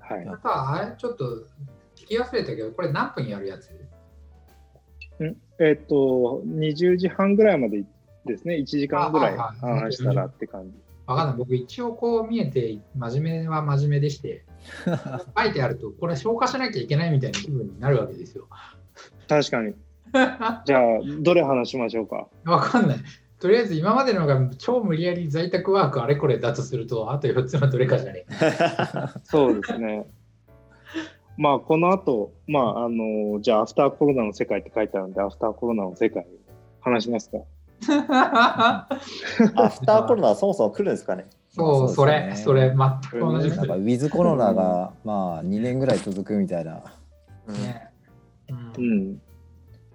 [0.00, 0.28] はい。
[0.28, 1.46] あとはあれちょっと
[1.94, 3.70] 聞き忘れたけど、これ何分やるやつ？
[5.58, 7.82] えっ、と、20時半ぐらいまで
[8.26, 10.76] ですね、1時間ぐらい話したらって感じ。
[11.06, 11.36] わかんない。
[11.36, 14.44] 僕一応こう見えて真面目は真面目でして、
[15.38, 18.48] 書いてあるとこれ消化しなきゃいけないみたいな気分になるわけですよ。
[19.28, 19.74] 確かに。
[20.64, 20.82] じゃあ、
[21.20, 22.28] どれ話しましょうか？
[22.44, 22.98] わかんない。
[23.38, 28.34] とりあえず今までのが超無理やり在宅ワークあれこれだとすると、あと4つのどれかじゃねえ。
[29.24, 30.06] そうですね。
[31.36, 36.26] まあ、この後、まあ、あの、じゃあ、アフターコロナの世界って書いてあるんで、アフターコロナの世界
[36.80, 37.36] 話しますか？
[37.88, 41.26] アフターコロナはそもそも来るんですかね？
[41.48, 42.44] そう、そそうれ、ですね。
[42.44, 42.76] それ、全
[43.10, 46.82] く同じなんかウィズコロナがまあ2年ぐらい続くみたいな。
[47.46, 47.54] うん。
[47.54, 47.88] ね。
[48.48, 49.12] ううん。
[49.12, 49.22] ん。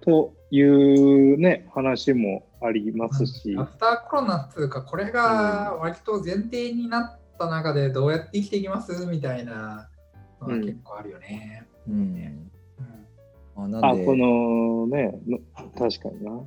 [0.00, 3.56] というね、話もありますし。
[3.58, 9.06] ア、フターコロナっていうか、これが割と前提になった中でどうやって生きていきます？
[9.06, 9.88] みたいな
[10.40, 11.66] のが結構あるよね。
[11.88, 11.94] うん。
[11.94, 12.50] うん。
[13.54, 15.38] まあ、なんあ、でこのね、の
[15.78, 16.40] 確かにな。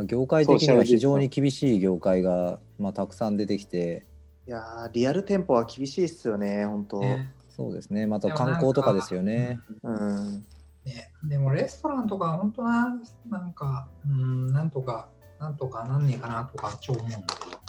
[0.00, 4.06] まあ、業界的には非常に厳しい業界が、まあ、たくさん出てきて
[4.48, 7.00] いやーリアル店舗は厳しいっすよね、本当。
[7.00, 9.60] ねそうですねまた観光とかですよね。
[9.82, 10.44] うん。
[10.86, 15.08] ね、でもレストランとか本当な、なんか、うん、なんとか、
[15.38, 17.60] なんとかなんねえかなとか超思うんだけど。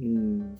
[0.00, 0.58] うん。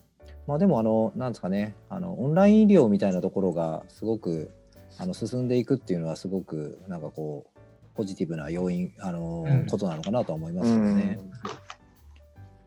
[0.48, 4.50] まあでもあのなんですかねあのオンライン医療みたいなところがすごく
[4.98, 7.53] あの進んでいくっていうのはすごくなんかこう
[7.94, 11.18] ポジティブな要因あの、うんことなのかなとは思いますようんね。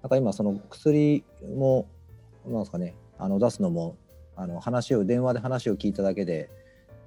[0.01, 1.23] なんか今その薬
[1.55, 1.87] も
[2.45, 3.97] なんですかねあの出すのも
[4.35, 6.49] あの話を電話で話を聞いただけで、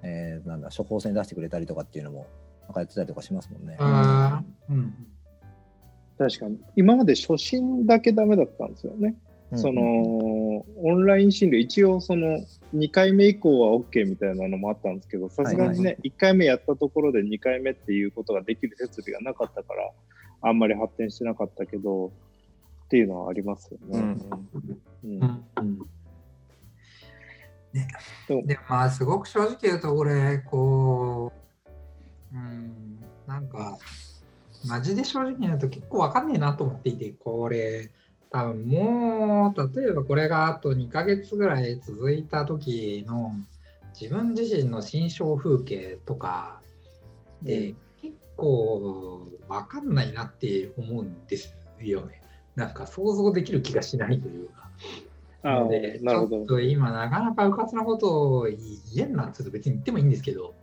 [0.03, 2.27] えーなんだ処方箋出してくれたりとかっていうのも
[2.65, 3.77] なんかやってたりとかしますもんね。
[3.81, 4.95] うん。
[6.19, 6.59] 確かに。
[6.77, 9.17] 今まで初診だけダメだったんですよね。
[9.55, 12.39] その、オンライン診療、一応その
[12.75, 19.91] 2回目以降は OK みたいなのもあったんですけど、さすがにね、1回目やったところで2回目っていうことができる設備がなかったから、
[20.43, 22.13] あんまり発展してなかったけど、っ
[22.89, 23.99] ていうのはありますよね。
[23.99, 24.19] うん。
[25.05, 25.21] うん。
[25.21, 25.45] うん。
[25.59, 25.79] うん
[27.73, 27.89] ね。
[28.29, 31.33] でもでもまあすごく正直言うと俺こ
[32.33, 33.79] ううんなんか
[34.67, 37.91] マジで正直言うと結構わかんねえなと思っていてこれ
[38.31, 43.33] 多分もう例えばこれがあと2ヶ月ぐらい続いた時の
[44.01, 46.61] 自分自身の心象風景とか
[47.43, 52.23] で、結構わかんないなって思うんですよね。
[52.55, 54.71] なんか想像できる気がしないというか。
[55.43, 56.37] ああので、なるほど。
[56.37, 58.59] ちょっと今なかなかうかつなことを言
[58.99, 60.55] えんなって別に言ってもいいんですけど、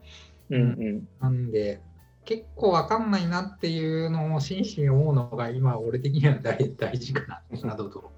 [0.50, 1.08] うんうん。
[1.20, 1.82] なんで、
[2.28, 8.12] 結構わかんないなっていうのを真摯に思うのが今俺的には大大事かななどと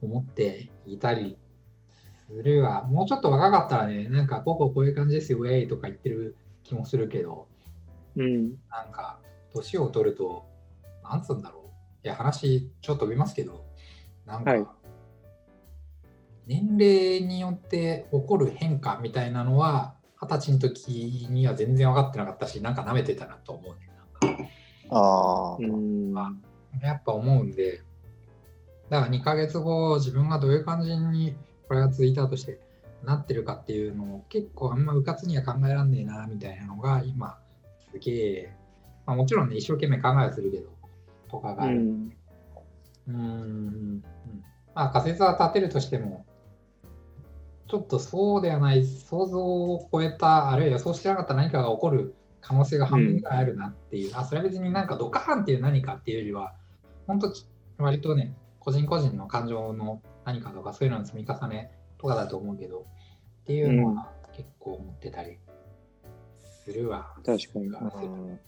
[0.00, 1.36] 思っていたり
[2.26, 2.84] するわ。
[2.84, 6.34] もうちょっと若かったらね、なんかこここういう感じですよ、ウェイとか言ってる
[6.64, 7.46] 気もするけど、
[8.16, 8.52] うん。
[8.70, 9.20] なんか
[9.52, 10.46] 年を取ると、
[11.04, 11.70] なんつうんだろ
[12.04, 12.06] う。
[12.06, 13.66] いや、話ちょっと飛びますけど、
[14.24, 14.66] なんか、はい
[16.44, 23.90] 年齢によって起こる変化みたいなのは、二十歳の時には全然分かってなかったし、なんか舐めてたなと思うね。
[24.22, 24.42] なんか
[24.90, 25.56] ああ。
[25.58, 26.12] うん。
[26.80, 27.82] やっぱ思うんで、
[28.88, 31.34] だから2ヶ月後、自分がどういう感じに
[31.66, 32.60] これが続いたとして
[33.02, 37.38] なってるかっていうのを結構あんまうかつには考えらんねえなみたいなのが今
[37.90, 38.56] すげえ、
[39.06, 40.68] まあ、もちろんね一生懸命考えはするけど
[41.30, 41.78] とかがある。
[41.78, 42.12] うん。
[43.08, 44.04] うーん
[44.74, 46.24] まあ仮説は立てるとしても、
[47.72, 56.52] ちょっとそうではない、想像を超えた、あるいは予想してなかった何かが起こる可能性が半分ぐらいあるなっていう、あそれは別になんかドカーンっていう何かっていうよりは、
[57.06, 57.32] 本当、
[57.78, 65.38] 割とね、個人個人の感情の何かとかそういうのの積み重ねとかだと思うけど、っていうのは結構思ってたり
[66.62, 67.14] するわ。
[67.24, 67.68] 確かに。
[67.68, 68.40] うん。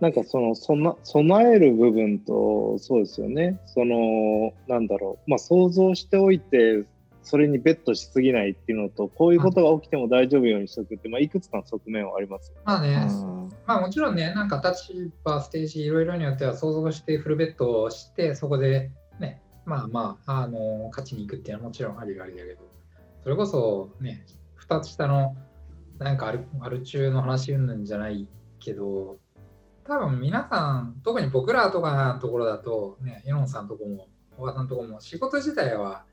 [0.00, 3.60] なんかそのそな備える部分とそうですよね。
[3.66, 5.30] そのなんだろう。
[5.30, 6.86] まあ想像しておいて
[7.22, 12.56] それにベットしすぎないっていうのとこういうことが起きても大丈夫ようにしとくって、まあ、いくつかの側面はありますよ。
[12.64, 13.48] まあね、うん。
[13.66, 22.60] ままあもちろんね、なんか立場、ステージいろいろによっては想像してフルベッドをして、そこでね、まあまあ、あの勝ちに行くっていうのはもちろんありがありだけど、
[23.22, 24.24] それこそね、
[24.66, 25.36] 2つ下の
[25.98, 28.26] なんかアルアル中の話うんぬんじゃない
[28.58, 29.18] けど、
[29.84, 36.04] 多分皆さん、特に僕らとかのところだと、ね、エノンさんとこも、小川さんとこも、仕事自体は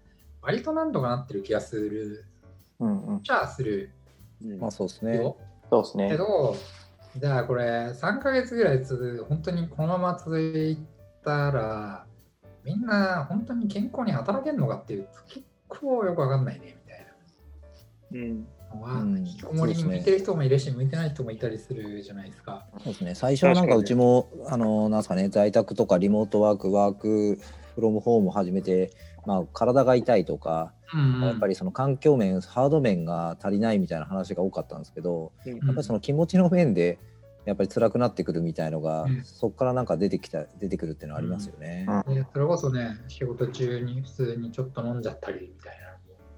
[0.41, 2.25] 割となんとかなってる気がする、
[2.79, 3.23] うんうん。
[3.23, 3.91] じゃあする
[4.43, 5.17] うんまあそうですね。
[5.17, 5.37] よ。
[5.69, 6.09] そうですね。
[6.09, 6.55] けど、
[7.17, 10.77] じゃあこれ3ヶ月ぐらい続本当にこのまま続い
[11.23, 12.05] たら、
[12.63, 17.07] みんな本当に健康に働けるのかっていうと結構よくわかんないねみたい
[18.11, 18.47] うん
[18.81, 22.65] なうん引きこもりに向いてる人もいるし、向いてない人もいたりするじゃないですか。
[22.83, 23.15] そうですね。
[23.15, 27.39] 最初はなんかうちも、あの、なんですかね、在宅とかリモートワーク、ワーク
[27.75, 28.91] フロムホームを始めて、
[29.27, 36.97] まあ、体が痛いとか、うんやっぱりその環境面、ハード面が足りないみたいな話が多かったんですけど、うんやっぱりその気持ちの面で、
[37.43, 39.23] やっぱり辛くなってくるみたいのが、うん。
[39.25, 41.85] そこからなんか出てきた、出てくるっていうのはありますよね。
[42.07, 42.15] うん。
[42.15, 45.86] でそれこそね、仕事中に普通にちょっと飲んじゃったりみたいな。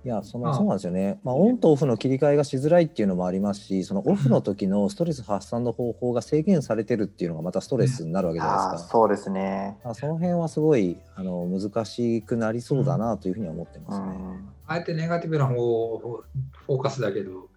[0.05, 8.91] いやそああのそうなんですよね、まあ、オンとオフの切り替えがしづらいっていうのもありますし そのオフの時のストレス発散の方法が制限されてるっていうのがまたストレスになるわけじゃああ、ないですか。
[8.91, 9.77] そうですね。
[9.83, 14.05] あその辺はすごいあの難しくなりそうだなというふうには思ってますね。
[14.05, 14.49] うん。
[14.67, 16.23] あえてネガティブな方を
[16.65, 17.49] フォーカスだけど、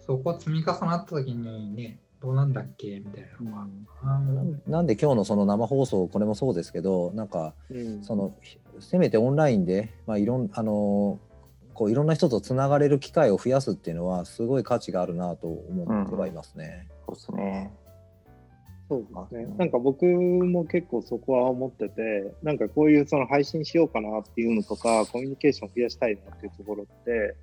[0.00, 3.66] そこ積み重なった時にね、どうなんだっけみたいなのが。
[4.02, 8.34] あのなんで今日のその生放送これもそうですけどなんかうんその
[8.80, 11.18] せめてオンラインで、まあ、いろんあの
[11.74, 16.88] こういろんな人とつながれる機会を増やすっていうのはすごい価値があるなと思ってはいますね。
[17.06, 17.72] そうですね。
[18.88, 19.54] そうですね。
[19.58, 27.34] なんか僕も結構そこは思ってて、なんかこういうその配信しようかなっていうのとか、コミュニケーション増やしたいなっていうところって、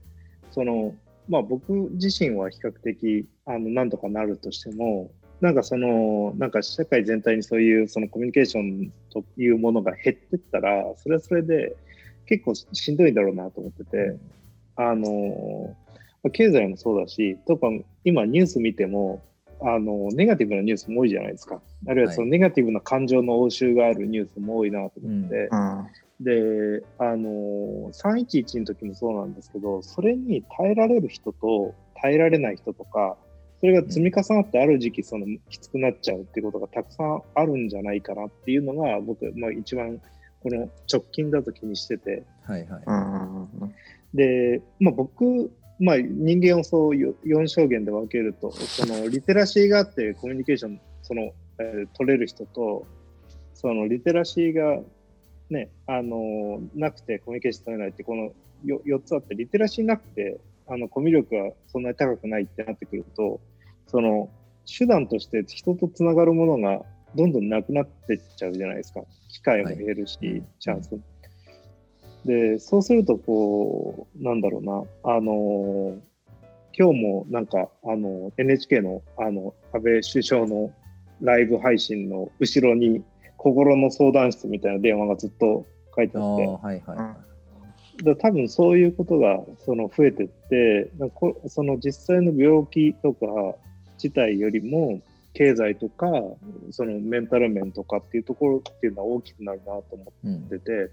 [0.51, 0.93] その、
[1.27, 11.75] まあ僕自身は比較的、あの、なんとかなるとしても、なんかその、なんか社会全体にそういうそのコミュニケーションというものが減ってったら、それはそれで
[12.31, 14.15] 結構しんどいだろうなと思ってて、
[14.77, 15.75] あの、
[16.23, 17.67] まあ経済もそうだし、とか
[18.05, 19.21] 今ニュース見ても、
[19.61, 21.61] あの、ネガティブなニュースも多いじゃないですか。
[21.87, 25.87] あるいはそのネガティブな感情の応酬があるニュースも多いなと思って、うん。
[26.23, 33.17] で、あの、311の時もそうなんですけど、それに耐えられる人と耐えられない人とか、
[33.59, 40.01] それが積み重なってある時期、そのきつくなっちゃうっていうことがたくさんあるんじゃないかなっていうのが、僕、まあ一番
[40.41, 44.17] この直近だと気にしてて、はいはい。
[44.17, 52.85] で、まあ、僕、まあ、人間をそう4証言で分けると、そのリテラシーがあってコミュニケーションその、えー取れる人と、
[53.53, 54.79] そのリテラシーが、
[55.49, 58.31] ね、あのなくてコミュニケーション取れないって、この
[58.65, 63.39] 4, 4つあって、リテラシーなくてあのコミュ力がそんなに高くないってなってくると、
[63.87, 64.29] その
[64.65, 66.83] 手段として人とつながるものが
[67.15, 69.01] どんどんなくなってっちゃうじゃないですか。
[69.29, 70.99] 機会も減るし、はいチャンス。
[72.25, 75.97] で、そうすると、こう、なんだろうな、あの
[76.77, 80.71] 今日もなんか、あの NHK の、あの、安倍首相の
[81.21, 83.03] ライブ配信の後ろに、
[83.37, 87.31] 心の相談室みたいな電話がずっと書いてあって、はいはい。
[88.03, 90.91] だ多分そういうことがその増えてって
[91.47, 93.25] その実際の病気とか
[94.01, 95.01] 自体よりも
[95.33, 96.07] 経済とか
[96.71, 100.91] そのメンタル面とかっていうところっていうのは大きくなるなと思うんってて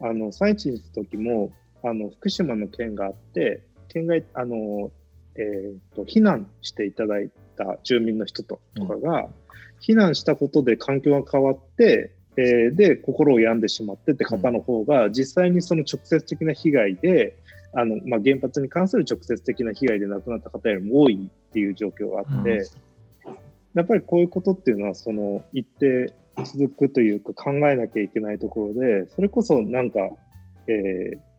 [0.00, 1.52] あの最地の時も
[1.84, 4.90] あの福島の件があって県外あの、
[5.34, 9.28] えー、と避難していただいた住民の人ととかが、
[9.80, 17.36] 避難したことで環境が変わってえーで心を病んでしまってって方の方が、実際にその直接的な被害で
[17.72, 22.66] あの、まあ、原発に関する直接的な被害で亡くなった方よりも多いっていう状況があって、うん
[23.74, 26.12] やっぱりこういうことっていうのはその一定
[26.44, 30.00] 続くというか考えなきゃいけないところでそれこそなんか、
[30.66, 31.30] えー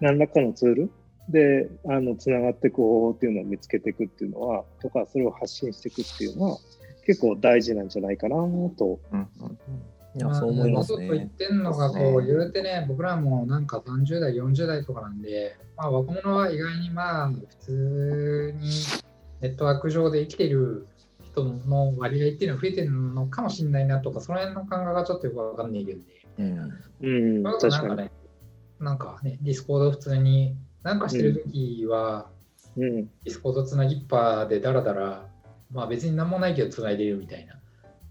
[0.00, 0.90] 何らかのツール
[1.28, 6.58] であのつながっていく方法っていうのを見つけていくっていうのはとかそれを発信していくっていうのは
[7.06, 9.00] 結構大事なんじゃないかなと。
[9.12, 9.58] うんうん
[10.16, 11.30] いやそう思いますまあそう言っね。
[11.36, 18.70] てんのがこう言うてね、僕らもなんか30代、40代とかなんで、まあ、若者は意外にまあ普通に
[19.42, 20.88] ネットワーク上で生きている
[21.32, 26.04] 人の割合っていうのは増えてるのかもしれないなとか、その辺の感覚がちょっとよくわかんないけどね。
[26.38, 28.10] うんうんなんかね、
[28.80, 32.30] なんかね、 Discord 普通になんかしてるときは、
[32.76, 35.26] うん Discord つなぎっぱでだらだら、
[35.72, 37.58] まあ別になんもないけどつないでるみたいな。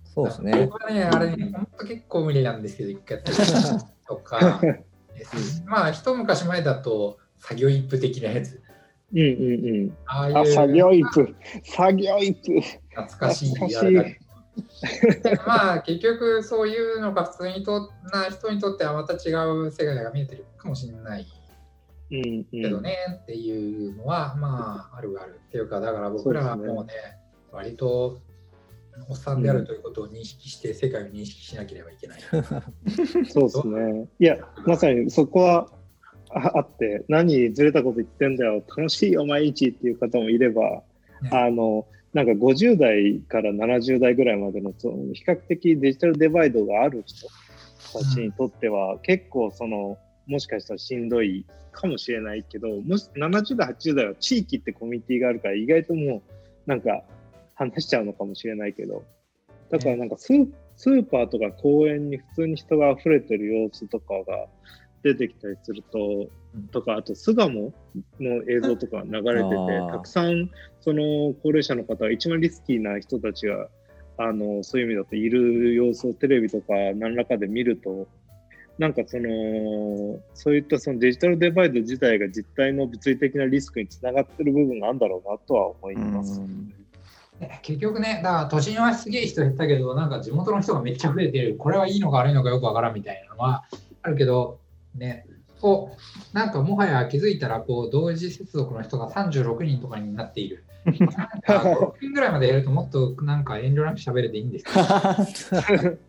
[0.03, 0.65] そうですね。
[0.65, 3.37] 僕はね、あれね、 本当結構無理なんですけど、一回やったり
[4.07, 4.61] とか、
[5.65, 8.61] まあ、一昔前だと作業イプ的なやつ。
[9.13, 9.97] うんうんうん。
[10.05, 11.35] あ、あ作業イプ。
[11.63, 12.61] 作業イプ。
[12.89, 13.53] 懐かしい
[15.45, 21.27] まあ結局そういうのが普通にとな人にとってはまた違う世界が見えてるかもしれない
[22.09, 22.45] うんうん。
[22.49, 26.93] けどね、っていうのはまああるあるっていうかだから僕らはもうね
[27.51, 28.19] 割と
[29.09, 32.19] おっさんであるということを認識して世界を認識しなければいけない。
[33.29, 34.07] そうですね。
[34.19, 35.69] いや、まさにそこは
[36.29, 40.83] ああって、何ずれたこと言ってんだよ、楽しいよ、毎日っていう方もいれば、
[41.21, 41.29] ね。
[41.31, 47.27] あの、なんか50代から70代ぐらいまでのその比較的デジタルデバイドがある人
[47.93, 56.21] たちにとっては、結構その、もしかしたらしんどいかもしれないけど、もし70代、80代は地域ってコミュニティがあるから、意外ともう
[56.65, 57.03] なんか
[57.55, 59.03] 話しちゃうのかもしれないけど、
[59.69, 60.47] だからなんかスー
[61.03, 64.47] パーとか公園に普通に人が溢れてる様子とかが
[65.03, 66.27] 出てきたりすると、
[66.71, 67.73] とか、あと巣鴨
[68.19, 70.49] の映像とか流れててたくさん
[70.81, 73.67] その高齢者の方、一番リスキーな人たちが、
[74.19, 78.07] あのそういう意味だといる様子をテレビとか何らかで見ると、
[78.77, 86.41] なんかその、そういったそのデジタルデバイド自体が実態の物理的なリスクにつながってる部分があるんだろうなとは思います。
[87.61, 93.63] 結局ね、だから都心はすげえ人減ったけど、なんか地元の人がめっちゃ増えてる、これはいいのか悪いのかよくわからんみたいなのは
[94.01, 94.59] あるけど、
[94.97, 95.25] ね、
[95.61, 95.91] こ
[96.33, 100.63] う、なんかもはや気づいたら、こう、同時接続の人が36人とかになっている。
[100.85, 105.97] なんか5、6人ぐらいまで減るともっとなんか遠慮なく喋れていいんですけど、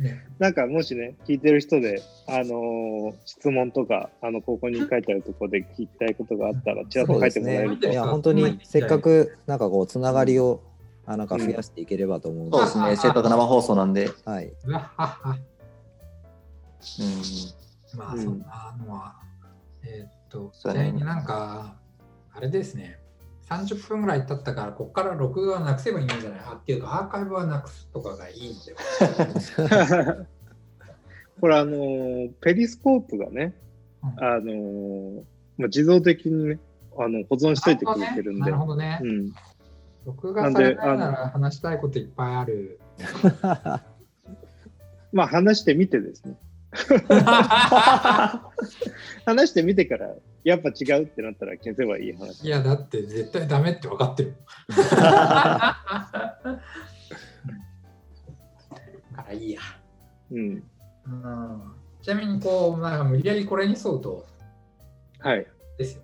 [0.00, 7.86] ね、なんかもしね、聞いてる人で、あのー質問とか、あの、ここに書いてあるところで聞きたいことがあったら、ちらっと書いてもらえると。
[7.86, 7.92] ね。
[7.92, 10.60] いや本当にせっかくなんかこうつながりを
[11.06, 14.10] あなんか増やしていければと思うので、そうですね、せっかく生放送なんで。
[14.24, 14.52] はい。
[14.64, 15.30] うわはは。
[15.30, 15.38] うん
[17.96, 19.16] まあ、うんそんなのは、
[19.82, 21.76] えーっと、そうやねちなみになんか、
[22.32, 22.98] あれですね、
[23.48, 26.40] 30分ぐらい経ったから、ここから録画はなくせばいいんじゃない？
[26.40, 28.74] あっていうか、アーカイブはなくすとかがいいので
[30.04, 30.26] は。
[31.40, 33.54] これ、あのーペリスコープがね、
[34.02, 35.22] うんあのー
[35.56, 36.58] まあ、自動的にね、
[36.98, 38.98] あの保存しといてくれてるんでなる、ほどね。
[39.02, 39.32] うん、
[40.04, 42.80] 録画されないなら話したいこといっぱいある。
[45.12, 46.36] まあ、話してみてですね。
[49.24, 52.44] 話してみてから、やっぱ違うってなったら消せばいい話。
[52.44, 54.34] いや、だって絶対ダメって分かってる。
[54.68, 54.76] だ
[59.16, 59.60] からいいや。
[60.30, 60.62] うん。
[61.06, 64.26] うんちなみに、こう、なんか無理やりこれに沿うと、
[65.18, 65.46] はい。
[65.78, 66.02] ですよ。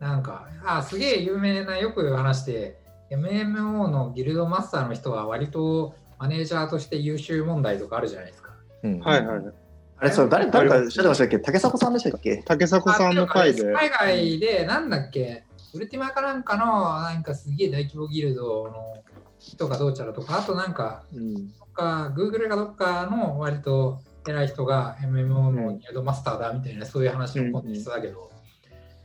[0.00, 2.78] なんか、あ、すげえ有名な、よく話して、
[3.10, 8.52] MMO のギルドマスターの人は割とマネージャーとして優秀問題とかあるじゃないですか。
[8.82, 9.63] うんはいはい。
[10.04, 11.38] あれ、それ誰誰かおっしゃってましたっけ？
[11.38, 12.42] 竹迫さんでしたっけ？
[12.44, 19.02] 竹迫さんの回で、海外で、なんだっけ、ウルティマかなんかの、なんかすげえ大規模ギルドの
[19.38, 28.30] 人がどうちゃらとか、あとなんか、うん、どっか Google かどっかの割と偉い人が MMO のギルドマスターだみたいな、そういう話のコンテンツだけど、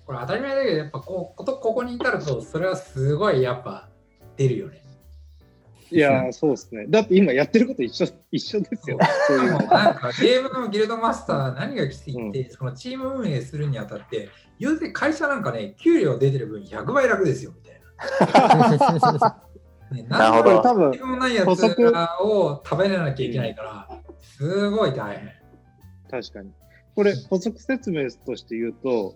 [0.05, 3.87] これ当たり前だけど、やっぱこうことここに至ると、それはすごいやっぱ
[4.35, 4.83] 出るよね。
[5.91, 6.85] いやー、そうですね。
[6.87, 8.97] だって今やってること一緒一緒ですよ。
[9.27, 9.57] そういうの。
[9.59, 19.35] なんかゲームのギルドマスター何がきついって、そのチーム運営するにあたって、言うて会社なんかね、給料出てる分100倍楽ですよみたいな。
[19.91, 21.49] ね、なるほど多分何もないやつ
[22.21, 23.89] を食べれなきゃいけないから、
[24.21, 25.31] すごい大変。
[26.09, 26.51] 確かに。
[26.95, 29.15] これ、補足説明として言うと、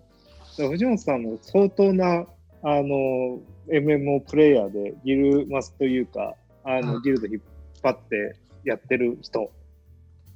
[0.56, 2.26] 藤本さんも相当な、
[2.62, 7.42] あの、MMO プレイヤーで、ギルマスというか、あの、うんギルド引っ
[7.82, 9.42] 張ってやってる人。
[9.42, 9.46] い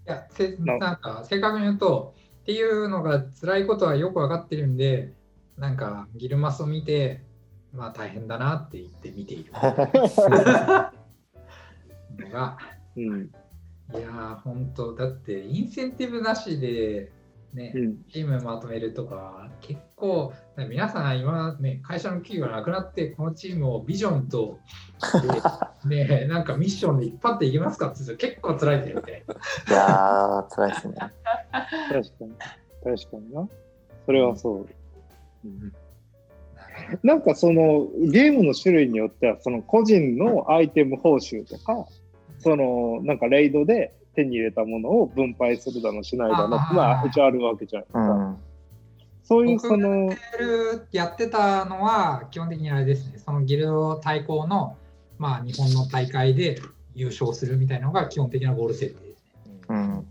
[0.05, 5.15] や、せななんか正確に言うと、っていうのが辛いことはよく分かってるんで、
[5.57, 7.23] なんかギルマスを見て、
[7.73, 9.61] まあ大変だなって言って見ている の
[12.31, 12.59] が、
[12.97, 13.31] うん。
[13.95, 17.13] いやー、本当だってインセンティブなしで、
[17.53, 18.05] ねう、ん。
[18.11, 20.33] チームまとめるとか、結構、
[20.69, 24.59] 皆さん今、ね、会社の給与がなくなって、このチームをビジョンと、
[25.89, 29.25] で ね、なんかミッションで引っ張っていきますかって結構辛いですよね。
[29.69, 30.95] いやー、辛いですね。
[31.01, 31.11] 確
[31.91, 32.33] かに。
[32.85, 33.49] 確かにな。
[34.07, 34.69] それはそう。
[35.45, 35.73] うん
[37.03, 41.87] なんかそのゲームの種類によってはその個人のアイテム報酬とか
[42.39, 48.01] そのなんかレイドで手に入れたものを分配するだのしないだのまあ一応あるわけじゃないですか。
[48.01, 48.37] うん。
[49.23, 54.77] そういうそのやってるやってたのは基本的にあれですね、そのギルド対抗の、
[55.19, 56.61] まあ、日本の大会で
[56.95, 59.55] 優勝するみたいなのが基本的なゴール設定ですね。
[59.69, 60.07] うん。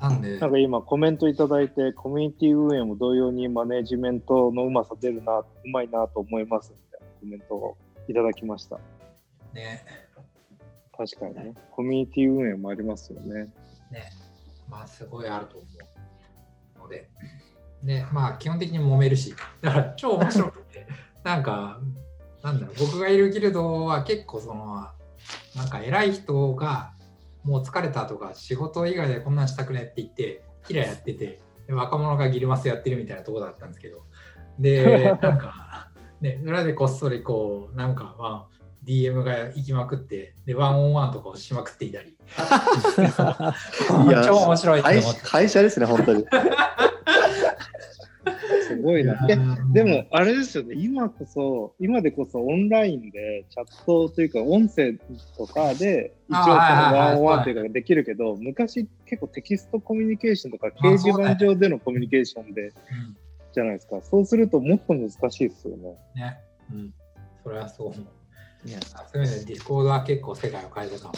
[0.00, 7.76] なんで、なんか今コメントいただいて、コミュニティ運営も同様にマネジメントのうまさ出るな、うまいなと思いますみたいなコメントを
[8.08, 8.78] いただきました。
[9.54, 9.84] ね、
[10.96, 11.54] 確かにね。
[11.72, 13.52] コミュニティ運営もありますよね。
[13.90, 14.12] ね、
[14.68, 15.66] まあすごいあると思
[16.76, 17.10] うので、
[17.82, 20.86] で、まあ基本的に揉めるし、だから超面白くて、
[21.24, 21.80] なんか、
[22.42, 24.88] なんだろう、僕がいるギルドは結構その、
[25.56, 26.94] なんか偉い人が
[27.42, 34.04] もう疲れたとか仕事以外でこんなんしたくねって言って、キラやってて、で若者がギルマスやってるみたいなところだったんですけど、
[34.58, 35.90] で、 なんか、
[36.20, 42.16] ね、裏でこっそりこう、なんかまあ、DM が行きまくって、で、ワンオンワンとかをしまくっていたり、
[44.08, 46.26] いや超面白い会社ですね、本当に。
[48.66, 49.26] すごいな。
[49.72, 54.94] でも、あれですよね、今こそ、今でこそオンラインでチャットというか、音声
[55.36, 62.72] とかで、一応その one on one というかできるけど、昔結構テキストコミュニケーションとか、まあ掲示板上でのコミュニケーションで、うん
[63.54, 64.00] じゃないですか。
[64.02, 65.96] そうするともっと難しいですよね。
[66.16, 66.38] ね。
[66.72, 66.94] うん。
[67.42, 68.06] それはそう思う。
[68.66, 71.14] いやそういう意味で Discord は結構世界を変えたかも。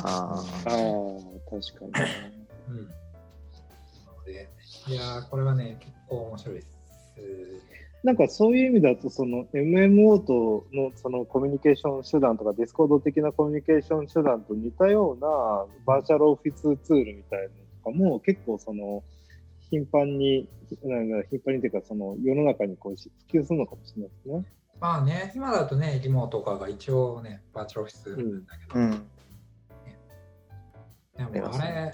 [0.00, 2.32] あああ、確かにね。
[2.68, 2.76] うん。
[2.76, 4.48] なので、
[4.86, 6.68] いやー、これはね、結構面白いです。
[8.04, 15.26] なんかそういう意味だと、その MMO とのそのコミュニケーション手段とか、 Discord 的なコミュニケーション手段と似たような
[15.84, 19.02] バーチャルオフィスツールみたいなのとかも結構その
[19.70, 20.48] 頻繁に、
[20.84, 24.44] なんか頻繁にというか、その世の中にこう普及するのかもしれないですね。
[24.80, 28.78] まあね、今だとね、リモートとかが一応ね、バーチャルオフィスなんだけど、あ。
[28.78, 28.90] うん。
[31.16, 31.92] でありますもあれ、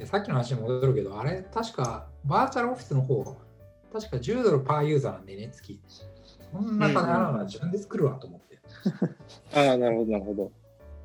[0.00, 3.24] ね、さっきの話に戻るけど、あれ、確かバーチャルオフィスの方、
[3.92, 5.80] 確か10ドルパーユーザーなんでね、月。
[6.52, 8.56] そんな金払うのは自分で作るわと思って。
[8.56, 8.58] っ
[9.54, 10.52] ああ、なるほど、なるほど。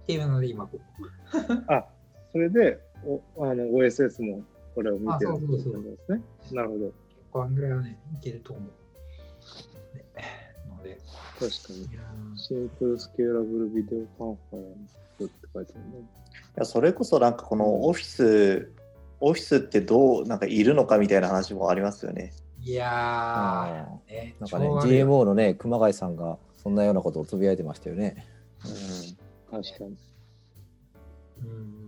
[0.06, 1.64] ていうので、今こう。
[1.68, 1.86] あ、
[2.32, 4.44] それでおあの OSS も
[4.76, 6.22] これを見てるあそうそうそうってことですね。
[6.52, 6.86] なるほど。
[6.86, 6.94] 結
[7.32, 8.72] 構あんぐらいはね、いけると思う。
[11.50, 11.80] 確かに。
[11.80, 15.98] いやーシンプルスケーラブルビデオカンファレンスって書いてあるね。
[15.98, 16.04] い
[16.56, 18.72] やそれこそなんかこのオフィス、
[19.20, 22.34] オフィスってどうなんかいるのかみたいな話もありますよね。
[22.62, 28.26] いやあー、ね、なんかね GMO のね熊谷さんがそんなようなことをつぶやいてましたよね。
[29.52, 29.98] 確かに。
[31.42, 31.84] うん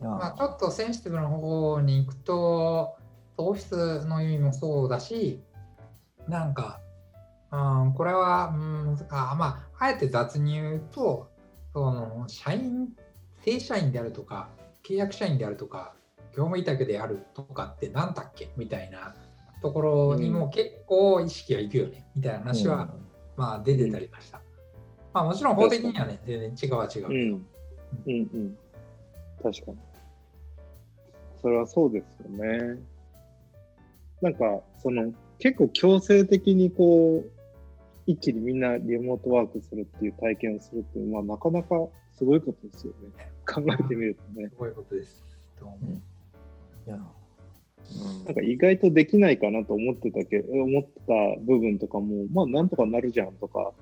[0.00, 2.96] まあ、ちょっとセンシティブな方に行くと、
[3.36, 5.40] オフィスの意味もそうだし、
[6.28, 6.80] なんか、
[7.52, 11.28] うん、これは、うん、あまあ、あえて雑に言うと、
[11.74, 12.88] その社員、
[13.44, 14.48] 正社員であるとか、
[14.82, 15.94] 契約社員であるとか、
[16.34, 18.50] 業務委託であるとかって何だっけ？
[18.56, 19.14] みたいな
[19.60, 22.88] ところにも結構意識がいくよね、みたいな話は、
[23.36, 24.40] まあ出てたりました。
[25.12, 27.06] まあもちろん法的にはね、全然違うは違う。
[27.08, 27.46] うん
[28.06, 28.58] うん。
[29.42, 29.76] 確かに。
[31.42, 32.78] それはそうですよね。
[34.22, 37.41] なんか、その、結構強制的にこう、
[38.06, 43.10] 一気にみんなリモートワークするっていう体験をするっていうのは、まあ、なかなかすごいことですよね。
[43.46, 44.48] 考えてみるとね。
[44.48, 45.24] すごいことです。
[45.60, 45.64] う
[46.86, 53.72] いやうんなんか意外とできないかなと思ってたけ思ってた部分とかも、まあなんとかなるじゃんとか、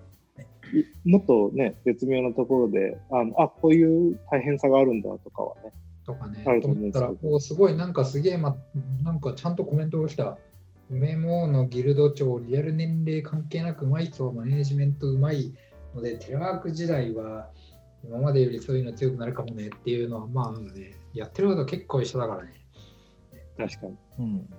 [0.72, 5.72] いもっとね、絶妙なところで、あのあ、こういう大変さがあるんだとかはね。
[6.04, 8.56] とかね、あると思うん思ったですけどら、こうすごいなんかすげえ、ま、
[9.02, 10.38] なんかちゃんとコメントをした。
[10.90, 15.54] メモのギルド長、リアル年齢関係なくうまい人、マネジメントうまい
[15.94, 17.48] ので、テレワーク時代は
[18.04, 22.66] 今までよりそういうの強くなるかもねっていうのは、まあ、ね、やってること結構一緒だからね。
[23.56, 23.96] 確かに。
[24.18, 24.50] うん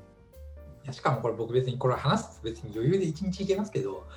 [0.84, 4.07] いやしかもこれ僕別にこれ話すと別に余裕で一日いけますけど、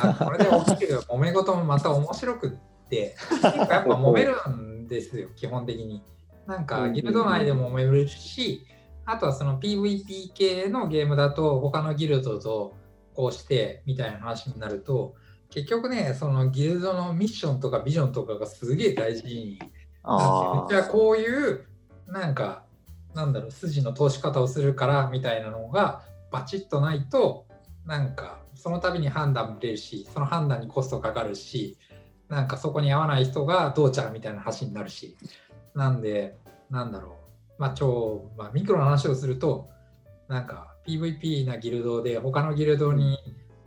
[0.00, 6.04] まあ、これで起きる揉め事もまた面白くって、結構やっぱ揉めるんですよ、基本的に。
[6.46, 8.64] なんかギルド内でも揉めるし、
[9.06, 12.74] あとはその PVP 系のゲームだと他のギルドと
[13.14, 15.14] こうしてみたいな話になると、
[15.50, 19.58] 結局ね、そのギルドのミッションとかビジョンとかがすげえ大事に
[20.02, 21.66] あじゃあこういう
[22.08, 22.64] なんか
[23.14, 27.46] なんだろう筋の通し方をするからみたいなのがバチッとないと
[27.86, 31.78] なんかその度に判断ぶれるしその判断にコストかかるし
[32.28, 35.16] なんかそこに合わない人がどうちゃうみたいな話になるし。
[35.74, 36.36] なんで
[36.70, 37.23] なんだろう
[37.58, 39.68] まあ超、まあ、ミクロの話をすると
[40.28, 43.18] なんか PVP なギルドで他のギルドに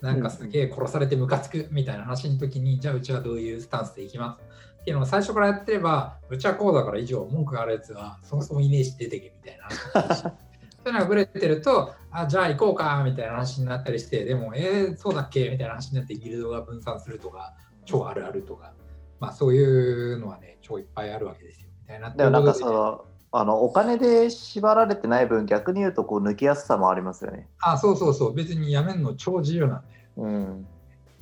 [0.02, 9.70] なんかすげえ殺されてムカつくみたいな話の時にじゃあうちはどういうスタンスでいきますっていうのを最初からやってれば、うちはこうだから以上文句があるやつはそもそもいねえし出てけみたいな。
[10.18, 18.72] そういうのがブレてると、あ、じゃあ行こうかみたいな話になったりして、でも、えー、そうだっけみたいな話になってギルドが分散するとか、超あるあるとか、
[19.20, 21.70] まあそういうのはね、超いっぱいあるわけですよ。
[21.82, 27.48] みたいなでもなんかとそのあのお金で縛られてない分逆に言うとこう抜けやすさもありますよね。
[27.60, 28.34] あ、そうそうそう。
[28.34, 29.88] 別にやめるの超自由なんで。
[30.18, 30.68] うん。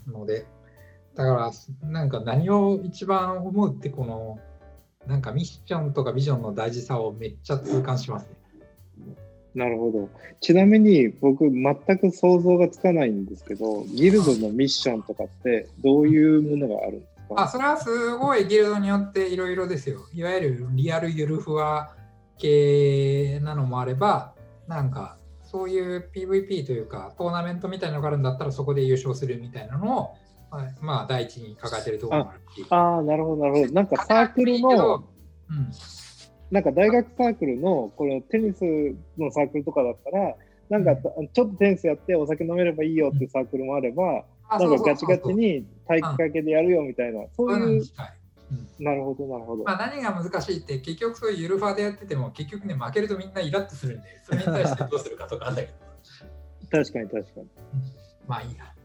[0.07, 0.45] ので、
[1.15, 1.51] だか
[1.83, 4.39] ら、なんか何を一番思うって、この、
[5.07, 9.15] なんかミッションとかビジョンの大事さをめっちゃ痛感しますね。
[9.53, 10.09] なるほど。
[10.41, 20.01] ちなみに僕全く想像がつかないんですけど、ギルドのミッションとかってどういうものがあるんですあ、かそれはすごいギルドによっていろいろですよ。
[20.13, 21.95] いわゆるリアルゆるふわ
[22.37, 24.33] 系なのもあれば、
[24.67, 30.15] なんかそういう PVP というかトーナメントみたいなのがあるんだったらそこで優勝するみたいなのを、
[30.51, 32.65] はいまあ第一に抱えてるところもあるし。
[32.69, 33.73] ああ、なるほど、なるほど。
[33.73, 35.71] なんかサークルの、うん、
[36.51, 38.63] なんか大学サークルのこのテニス
[39.17, 40.35] のサークルとかだったら、
[40.69, 47.83] なんかちょっとテニスやってお酒飲めればいいよっていうサークルもあれば、あなんかガチガチに体育会系でやるよみたいな、そういう
[48.79, 49.63] なるほど、なるほど。
[49.63, 57.47] まあ、何が難しいって結局そういうゆるファでやってても結局ね負けるとみんなイラッとするんでそれに対してどうするかとかあるんだけど確かに確かに。
[58.27, 58.75] まあいいや。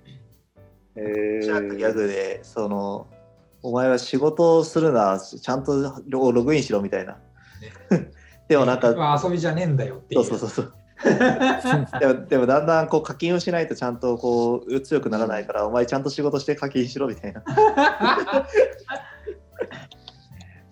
[0.96, 3.06] えークギャー、グでその
[3.62, 7.18] お前は仕事をするなちゃんとロログインしろみたいな。
[8.48, 10.74] でもなんかは遊びじゃねえんだよってうそうそうそう。
[12.00, 17.42] でもでもだんだんこう課金をしないとちゃんとこう強くならないからお前ちゃんと仕事して課金しろみたいな。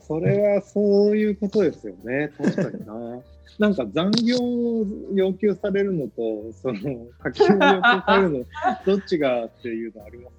[0.01, 2.31] それはそういうことですよね。
[2.39, 3.21] 確かにな。
[3.59, 8.45] なんか残業を要求されるのと、その課金を要求されるの、
[8.87, 10.35] どっちがっていうのあります？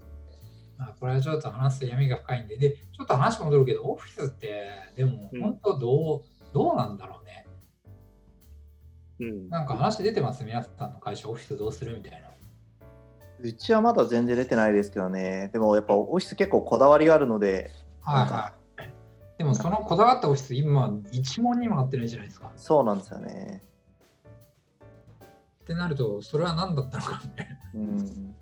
[0.78, 6.22] まあこれはちょっと話すと闇が深いんででちょっと話戻るけどオフィスってでもうん本当どう、
[6.54, 7.46] どうなんだろうね
[9.20, 9.50] うん。
[9.50, 10.44] なんか話出てます？
[10.44, 11.98] 皆さんの会社オフィスどうする？
[11.98, 12.30] みたいな。
[13.42, 15.50] うちはまだ全然出てないですけどね。
[15.54, 18.90] でもやっぱオフィス結構こだわりがあるので、はいはい。
[19.38, 22.52] でもそのこだわったオフィス今一問にもなってないじゃないですか。
[22.58, 23.64] そうなんですよね。
[25.64, 28.36] ってなるとそれは何だったのかみたいうん。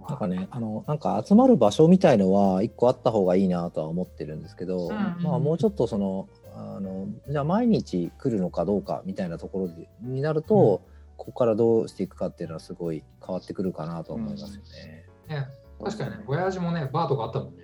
[0.00, 5.22] ななんかね、あのなんか集まる場所みたいのは一個あった方がいいなとは思ってるんですけど、うんうん。
[5.22, 6.28] まあもうちょっとその
[6.76, 10.92] あのじゃあ毎日来るのかどうかみたいなところでになると、うん。
[11.22, 15.06] ここからどうしていくかっていうのはすごい変わってくるかなと思いますよね。
[15.28, 15.46] ね。
[15.84, 17.62] 確かにね親父もねバーとかあったもんね。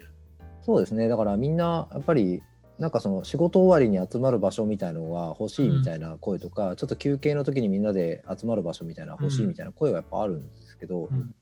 [0.63, 1.09] そうですね。
[1.09, 2.41] だからみんなやっぱり
[2.79, 11.35] なんかその仕事終わりに集まる場所みたいのが欲しいみたいな声とか、ちょっと休憩の時にみんなで集まる場所みたいな欲しいみたいな声はやっぱあるんですけど、うんうん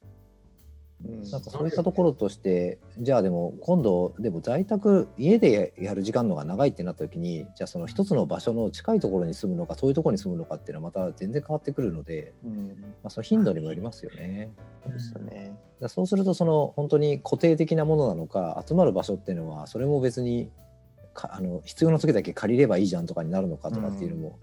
[1.04, 12.68] なんかそういったところとしてじゃあでも今度でも在宅家でやる時間のが長いってなった時にじゃあその一つの場所の近いところに住むのかそういうところに住むのかっていうのはまた全然変わってくるので、うん。
[13.02, 14.50] まあ、その頻度にもよりますよね。
[14.82, 20.50] そうですそうするとその本当に固定的なものなのか集まる場所っていうのはそれも別に
[21.12, 24.38] かあの必要な時だけ借りればいいじゃんとかになるのかとかっていうのも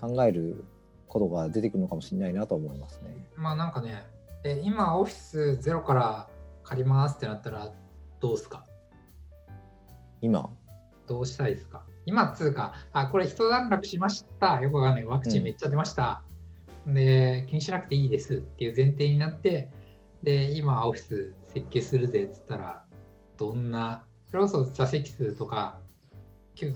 [0.00, 0.64] 考える
[1.06, 3.28] ことが出てくるのかもしれないなと思いますね。
[3.36, 4.04] まあなんかね
[4.44, 6.28] え今オフィスゼロから
[6.62, 7.72] 借りますってなったら
[8.20, 8.64] どうすか？
[10.20, 10.50] 今？
[11.06, 11.84] どうしたいですか？
[12.04, 14.60] 今っつうか、あ、これ一段落しました。
[14.60, 15.04] よくわかんない。
[15.04, 16.22] ワクチンめっちゃ出ました。
[16.86, 19.70] で、気にしなくていいですっていう前提になって、
[20.22, 22.84] で、今オフィス設計するぜっつったら、
[23.36, 25.80] どんな、それこそ座席数とか、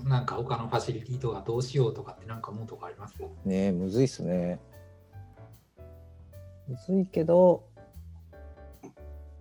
[0.03, 3.15] なんか他のファシリティとかどうしようとかってなんか思うとかあります？
[3.45, 4.59] ねえむずいっすね。
[6.71, 7.63] むずいけど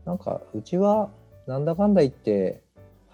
[0.05, 1.11] なんかうちは
[1.47, 2.62] なんだかんだ言って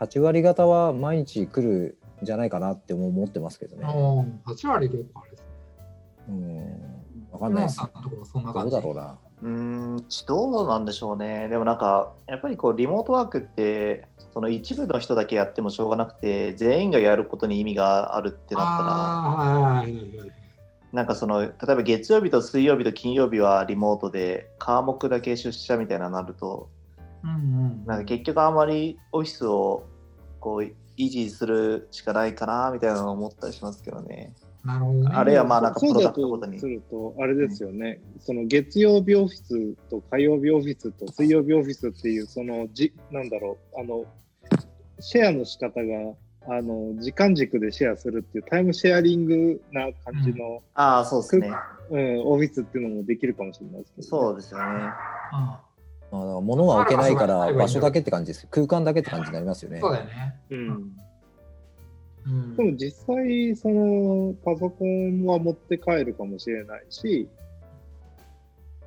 [0.00, 3.86] 8割方は毎日来るんじゃないかなって思ってますけどね。
[3.86, 5.46] おー8割結構あれですね。
[6.28, 6.96] うん
[7.32, 7.90] わかんないですさん。
[7.94, 8.76] のところそんなど感じ？
[8.76, 9.18] うだろうな。
[9.42, 11.48] うーん、どうなんでしょうね。
[11.48, 19.84] でもなんか、やっぱりこう、リモートワークって、その一部の人だけやってもしょうがなくて、全員がやることに意味があるってなったら、
[20.96, 26.70] なんかその、例えば月曜日と水曜日と金曜日はリモートで、科目だけ出社みたいななると、
[27.22, 27.84] うんうん。
[27.84, 29.84] なんか結局あんまりオフィスを
[30.40, 34.32] こう維持するしかないかなみたいなのを思ったりしますけどね。
[34.64, 35.10] なるほどね。
[35.12, 44.06] あるいはまあなんかそうだプロダクトごとにとすると、あれですよね、その月曜日オフィスと火曜日オフィスと水曜日オフィスっていう、そのじ、なんだろう、あの、
[44.98, 46.14] シェアの仕方が、
[46.48, 51.52] あの、時間軸でシェアするっていうタイムシェアリングな感じの、ああ、そうですね。
[51.90, 54.64] うん、オフィスっていうのもできるかもしれないですけど、そうですよね。
[55.32, 55.60] あ、
[56.12, 58.46] だから物は置けないから場所だけって感じです。
[58.50, 59.80] 空間だけって感じになりますよね。
[59.80, 60.40] そうだよね。
[60.50, 60.68] うん。
[60.68, 67.28] うんでも実際、そのパソコンは持って帰るかもしれないし、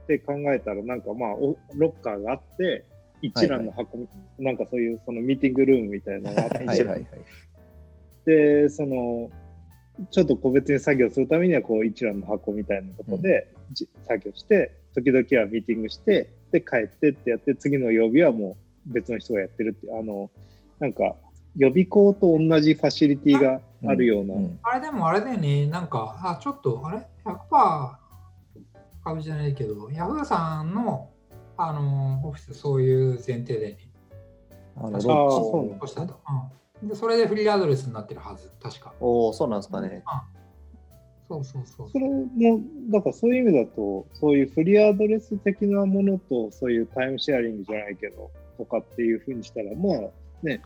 [0.03, 2.83] って考えたら、なんかまあ、おロッカーがあって、
[3.21, 3.97] 一覧の箱、
[4.37, 7.07] なんかそういうそのミーティングルームみたいなのがあって、はいはいはい。
[8.25, 9.29] で、その、
[10.11, 18.57] ちょっと個別に作業するためには、こう、一覧の箱みたいなところで、じ作業して、時々はミーティングして、で、帰ってってやって、次の曜日はも
[18.87, 20.31] う別の人がやってるっていう、あの、
[20.79, 21.15] なんか、
[21.55, 27.99] 予備校と同じファシリティがあるような、うんあれでもあれだよね、なんか、あ、ちょっと、あれ ?100%
[29.03, 31.09] 株じゃないけど、ヤフーさんの、
[31.57, 33.77] あのオフィスそういう前提でね、
[34.77, 36.95] あのロッチそうなんこうしたと、うんで。
[36.95, 38.93] それでフリーアドレスになってるはず、確か。
[38.99, 40.03] おお、そうなんですかね。
[41.27, 41.89] そうそうそう。
[41.91, 50.09] それも、だからそういう意味だと、そういうフリーアドレス的なものと、そういうタイムシェアリングじゃないけど、とかっていうふうにしたら、まあ
[50.43, 50.61] ね、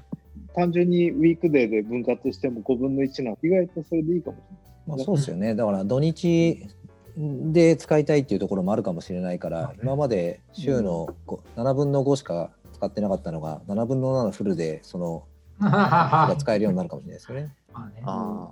[0.56, 4.42] 単純にウィークデーで分割しても5分の1なんて意外とそれでいいかもし
[4.86, 5.56] まあ、そうですよね。
[5.56, 6.68] だから土日
[7.16, 15.24] で使いたいっていうところもあるかもしれないから、今まで週のこう7分の5しか使ってなかったのが、7分の7フルでその
[15.70, 17.56] が 使えるようになるかもしれないですよね。
[17.74, 18.52] まあね、あ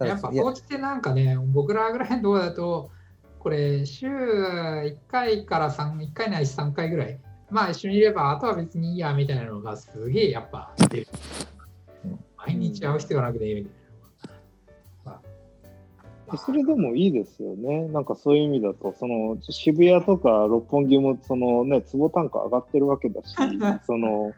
[0.00, 2.90] ややっぱそうしてなんかね、僕らぐらいのところだと、
[3.38, 7.20] これ週1回から3、1回ないし3回ぐらい、
[7.50, 11.06] まあ一緒にいれば、あとは別にいいやみたいなのがすげえやっぱ出る
[12.04, 12.24] うん。
[12.36, 13.82] 毎日会う必要がなくていいみたいな。
[16.38, 17.88] それでもいいですよね。
[17.88, 23.34] なんかそういう意味だと、その渋谷とか六本木も、そのね、坪単価上がってるわけだし、
[23.86, 24.32] その、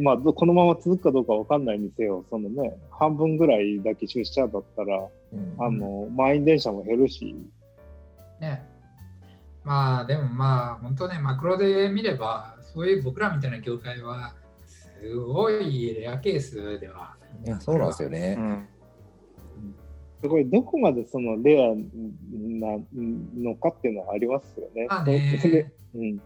[0.00, 7.36] まあ、どこのまま続くかどうかわかんないにせよ、そのね、半分ぐらいだけ出社だったら、うんあの、満員電車も減るし、
[8.40, 8.62] ね。
[9.64, 14.34] まあでもまあ本当ね、マクロで見れば、そういう僕らみたいな業界は、
[14.64, 17.16] すごいレアケースでは。
[17.44, 18.12] いやそうなんですよあ。
[18.12, 18.42] ねう。
[18.42, 18.68] ん。
[20.22, 22.78] すごいどこまでそのレアな
[23.36, 24.86] のかっていうのはありますよね。
[24.88, 26.20] まあね、 うん、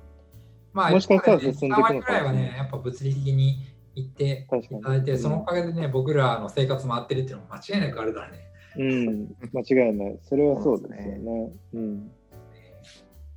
[0.72, 8.46] まあ、もしかしたら進んでいくのか3割くらいはね、やっぱ物理的に行っていただいて、そのおかげでね、僕らの生活回ってるっていうのも間違いなくあるからね。
[8.76, 10.18] うん、間違いない。
[10.22, 11.52] それはそうですよね。
[11.74, 12.10] うん、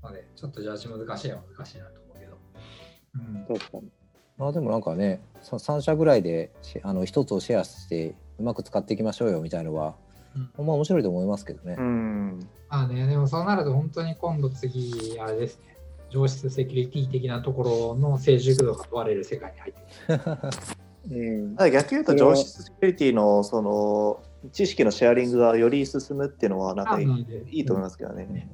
[0.04, 2.38] ので、ちょっとジャッジ難しいは難しいなと思うけど。
[3.16, 3.90] うん、確かに。
[4.38, 9.96] まあでもなんかね、さ3社ぐらいでしあの一つをシェアしてうまく使っていきましょうよみたいのは、
[10.36, 11.82] うんほんま面白いと思いますけどねう。
[11.82, 12.40] ん。
[12.70, 15.73] まあね、でもそうなると本当に今度次、あれですね、
[16.14, 20.52] 上質セキュリティ的なところの成熟度が問われる世界に入ってくる。
[21.06, 27.06] うん、逆に言うと、それは上質セキュリティのその知識のシェアリングがより進むっていうのは、なんかい
[27.52, 28.48] いと思いますけどね。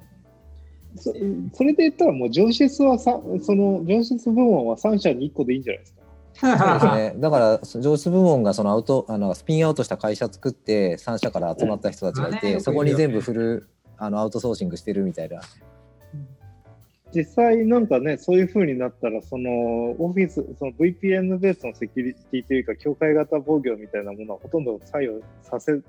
[0.95, 1.13] そ
[1.53, 5.99] それで言ったらもう上質はさその上質部門は3社に1個でいいんじゃないですか。
[6.33, 7.13] そうですね。
[7.17, 15.41] だから上質部門がそのアウトあのスピンアウトした会社作って3社から集まった人たちがいて、そこに全部フルあのアウトソーシングしてるみたいな。
[17.13, 19.51] 実際なんかね、そういう風になったら、その
[19.97, 25.79] オフィス、その VPN ベースのセキュリティというか、境界型防御みたいなものはほとんど作用させ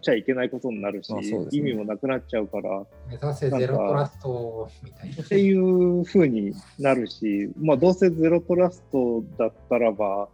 [0.00, 5.22] ちゃいけないことになるし、ね意味もなくなっちゃうから、目指せゼロトラストみたいな。
[5.22, 10.28] っていう風になるし、まあ、どうせゼロトラストだったらば、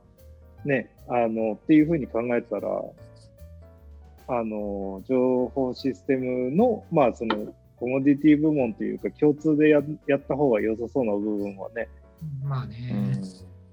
[0.65, 2.69] ね、あの、っていう風に考えたら、
[4.29, 11.89] あの、情報システムの、まあ、その、コモディティ部門というか、共通でややった方が良さそうな部分はね、
[12.43, 13.23] まあうね、ん。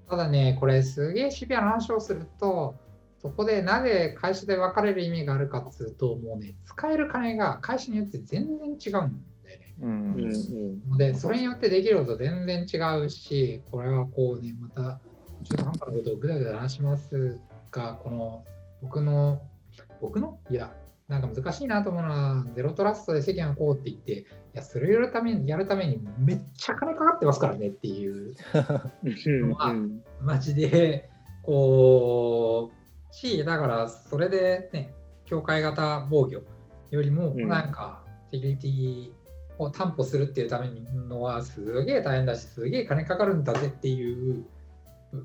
[0.08, 2.74] ただね、これすげえシビアな話をすると、
[3.22, 9.74] そこでなぜ会社で分かれる意味があるかっつうと、もうね、使える金が会社によって全然違うんだよね。
[9.80, 10.82] ううんん。
[10.90, 15.00] うん、で、それによってできること全然違うし、これはこうね、また
[15.44, 17.40] 中途半端なことをぐだぐだ話します
[17.70, 18.44] が、この
[18.82, 19.40] 僕の、
[20.02, 20.38] 僕の？
[20.50, 20.74] いや、
[21.08, 24.24] なんか難しいなと思うのは、ゼロトラストで世間はこうって言って、い
[24.54, 28.34] や、それをやるためにやるためにめっちゃ金かかってますからねっていう、
[29.04, 31.10] うんうんマジで、
[31.42, 32.70] こ
[33.10, 34.94] う、し、だからそれでね、
[35.26, 36.42] 境界型防御
[36.90, 38.02] よりも、うんなんか、
[38.32, 39.12] セキュリティ
[39.58, 40.70] を担保するっていうため
[41.08, 44.46] のは、すげえ大変だし、すげえ金かかるんだぜっていう、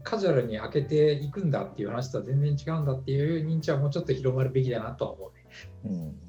[0.03, 5.38] カジュアルに開けていくんだっていう話とは全然違うんだっていう認知はもうちょっと広まるべきだなとは思うね。
[5.85, 6.19] うん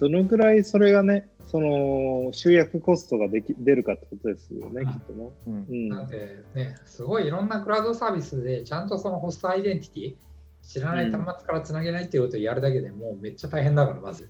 [0.00, 5.30] どのぐらいそれがね、その集約コストができ出るかってことですよね、うんきっとね。
[5.46, 10.16] うんうんなんでね、すごいいろんなクラウドサービスでちゃんとそのホストアイデンティティ、
[10.62, 14.28] 知らない端末からつなげないっていうことをやるだけでもうめっちゃ大変だから、まず。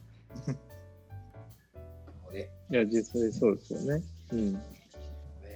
[2.26, 4.02] のでいや、実際そうですよね。
[4.32, 4.52] うん。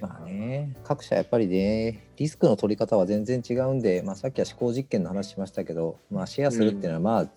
[0.01, 7.29] まあね、各社やっぱりね、リスクの取り方は全然違うんで、まあ、さっきは思考実験の話しましたけど、まあ、シェアするっていうのは、まあ、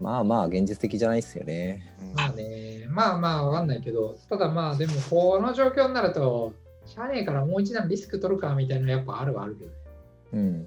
[0.00, 1.94] まあまあ現実的じゃないですよね。
[2.14, 6.54] まあね、まあまあわかんないけど、ただまあでもこの状況になると、
[6.86, 9.76] しゃあねえからもう一段リスク取るかみたいなのやっぱあるはあるけどね。
[10.32, 10.66] うん。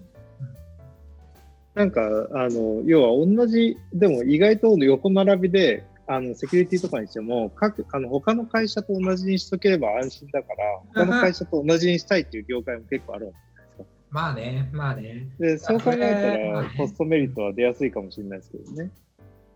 [1.74, 2.02] なんか、
[2.34, 13.32] あの、要は同じ、でも意外と横並びで、あの、セキュリティとかにしても、各、あの、他の会社と同じにしとければ安心だから、他の会社と同じにしたいっていう業界も結構あるわ
[13.78, 15.30] け まあね、まあね。
[15.40, 18.92] で、そう考えたらコストメリットは出やすいかもしれないですけどね。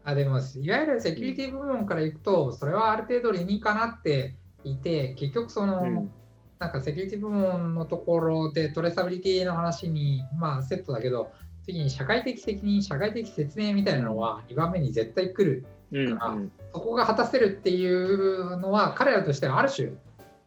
[0.07, 6.11] あでも、いわゆるセキュリティ部門からいくと、それはある程度理にかなっていて、結局その、うん。
[6.59, 11.33] なんかセキュリティ部門のところでトレーサビリティの話に、まあ、セットだけど、
[11.65, 15.65] 次に社会的責任、社会的説明みたいなのは2番目に絶対来る。
[15.91, 16.37] うんあ
[16.73, 19.91] そこが果たせるっていうのは、彼らとしてはある種、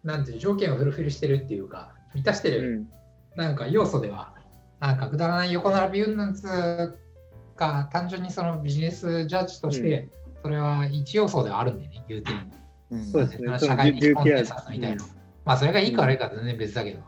[0.05, 2.89] なんていう条件をフルフィルしてるっていうか、満たしてる、うん。
[3.37, 4.33] なんか要素では、
[4.81, 6.99] なんかくだらない横並び云々つ
[7.61, 10.09] か、単純にそのビジネスジャッジとして、
[10.43, 12.39] それは一要素ではあるんでね、言うても。
[12.93, 13.59] うんそうですね。
[13.59, 15.05] そ社の会的コンテンツみたいな。
[15.45, 17.01] まあ、それがいいか悪いかは全然別だけど。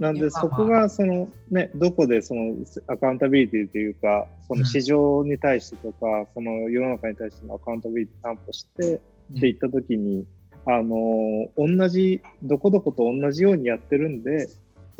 [0.00, 2.56] なんで、まあそこが、その、ね、どこでその
[2.88, 9.02] アカウンタビリティというか、その市場に対してとか、その世の中に対してのアカウンタビリティ担保して、って
[9.42, 10.26] 言ったときに、
[10.66, 14.48] あの、同じ、どこどこと同じようにやってるんで、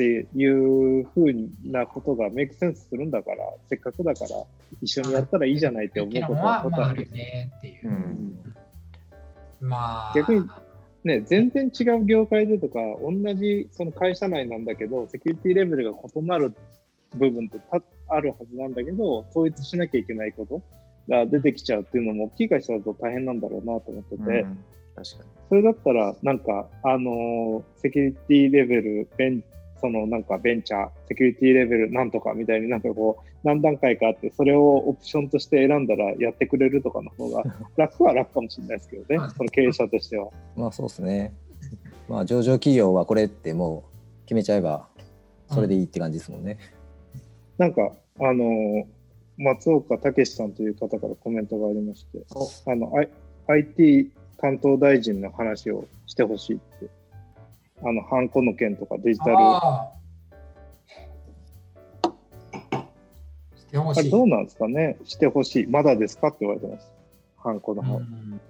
[0.01, 1.32] っていうふう
[1.64, 3.36] なことがメイクセンスするんだから、
[3.68, 4.28] せっかくだから
[4.80, 6.92] 一緒にやったらいいじゃないって思うことのは、まあ、は多々ある。
[6.92, 7.11] あるよ。
[7.12, 7.88] ねっていう。
[7.88, 7.90] う。
[7.90, 8.55] ん。
[9.61, 10.48] まあ、逆に
[11.05, 16.55] ね、全然違う業界でとか、同じその会社内なんだけど、セキュリティレベルが異なる
[17.14, 20.62] 部分ってたあるはずなんだけど、統一しなきゃいけないこと
[21.09, 24.64] が出てきちゃうっていうのも、大きい会社だと大変なんだろうなと思ってて、うん。
[24.94, 29.44] 確かそれだったら、なんか、あのーセキュリティレベル、ベン、
[29.81, 37.43] そのなんかベンチャー、セキュリティレベルなんとかみたいになんかこう、何段階かあって、それをオプションとして選んだらやってくれるとかの方が
[37.76, 40.28] 楽は楽かもしれないですけどね、その経営者としては。
[40.57, 41.33] まあそうですね。
[42.09, 43.85] まあ上場企業はこれっても
[44.24, 44.89] う決めちゃえば
[45.49, 46.59] それでいいって感じですもんね。
[47.59, 48.85] なんか、あのー
[49.41, 52.18] 松岡武さんという方からコメントがありまして、
[52.66, 53.09] あの、I、
[53.47, 56.99] IT 担当大臣の話をしてほしいって。
[57.83, 59.37] あの、ハンコの件とかデジタル。
[59.37, 59.93] あああ
[63.57, 64.05] してほしい。
[64.05, 64.99] れどうなんですかね？
[65.05, 65.66] してほしい。
[65.66, 66.93] まだですかって言われてます。
[67.39, 67.97] ハンコの方。
[67.99, 68.41] うん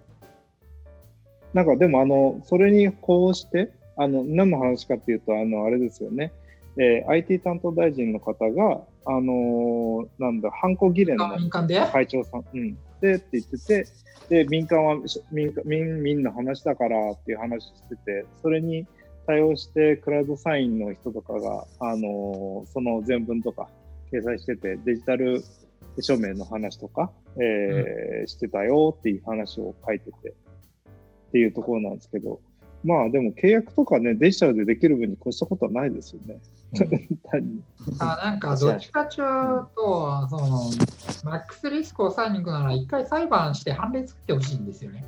[1.53, 6.33] なんかでも、あの、それにこうして、あの、何の話かっていうと、あの、あれですよね。
[6.77, 11.29] えー IT 担当大臣の方が、あのーなんだ、ハンコ議連の
[11.93, 13.87] 会長さん、うん、でって言ってて、
[14.29, 18.87] で、民間はし民間民民の話だからっていう話してて、それに
[19.31, 23.69] 対応して、クラウドサインの人とかが、あのーその全文とか
[24.13, 25.41] 掲載してて、デジタル
[26.01, 32.41] 署名の話とか、えーしてたよっていう話を書いてて、っていうところなんですけど、
[32.83, 36.41] まあでも契約とかね、デジタルでできる分に越したことはないですよね。
[37.31, 37.63] 単に
[38.01, 40.71] あなんかどっちかというと、その
[41.23, 45.05] マックスリスクを抑えに行くなら、一回裁判して判例作ってほしいんですよね。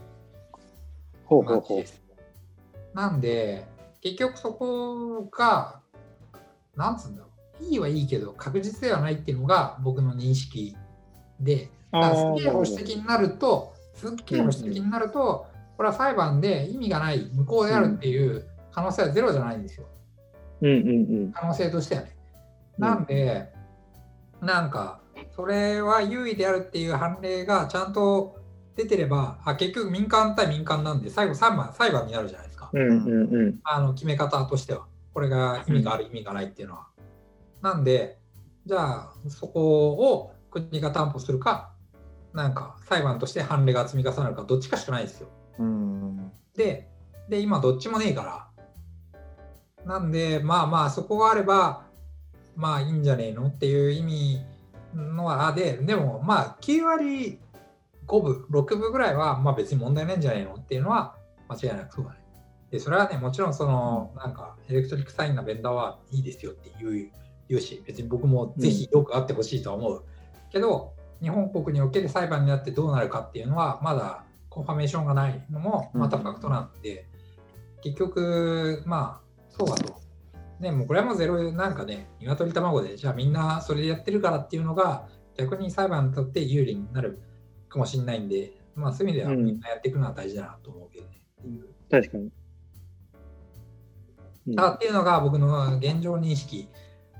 [1.25, 1.85] ほうほうほう。
[2.95, 3.65] なんで、
[4.03, 5.81] 結局そこが、
[6.77, 7.29] なんつうんだろ
[7.61, 10.77] う、いいはいいけど、確実ではないっていうのが僕の認識
[11.41, 15.47] で、だからすげえ保守的になると、すっげえ保守的になると、
[15.77, 19.87] これは裁判で意味がない、無効であるっていう可能性はゼロじゃないんですよ。
[20.63, 20.91] うんうんう
[21.29, 21.33] ん。
[21.33, 22.17] 可能性としてはね。
[22.17, 22.23] うん
[22.79, 23.53] なんで、
[24.41, 25.01] なんか、
[25.37, 28.41] それは優位であるっていう判例がちゃんと
[28.77, 32.52] 出てれば、あ結局民間対民間なんで、最後裁判裁判になるじゃないですか。
[32.73, 33.61] うんうんうん。
[33.65, 34.87] あの決め方としては。
[35.13, 36.87] これが意味がある、意味がないっていうのは。
[37.61, 38.19] なんで、
[38.65, 41.73] じゃあ、そこを国が担保するか、
[42.33, 45.29] なんか裁判として判例が積み重なるか、どっちかしかないですよ。
[45.59, 46.89] うんで、
[47.29, 48.49] で今どっちもねえから。
[49.85, 51.85] なんで、まあまあ、そこがあれば、
[52.57, 54.45] まあいいんじゃねえのっていう意味
[54.95, 57.39] のは、で、でもまあ9割
[58.07, 61.17] 5分、6分ぐらいは、まあ別に問題ないんじゃないのっていうのは
[61.49, 62.22] 間違いなくそうだね。
[62.73, 67.11] で、それはね、もちろんその、なんか、 electric sign なベンダーはいいですよって言う
[67.49, 70.05] 言うし、別に僕もぜひよくあってほしいとは思う。
[70.51, 77.07] けど、日本国における裁判になってどうなるかっていうのは、まだ confirmation がないのもまたファクトなんで、
[77.83, 80.01] 結局、まあ、そうだと。
[80.59, 87.21] ね、もうこれはもうゼロ、なんかね、鶏卵で、じゃあみんなそれでやってるからっていうのが、逆に裁判にとって有利になる
[87.69, 91.23] かもしれないんで、まあそういう意味ではうんみんなやっていくのは大事だなと思うけどね。
[91.45, 92.31] う確かに。
[94.47, 96.69] うんあっていうのが僕の現状認識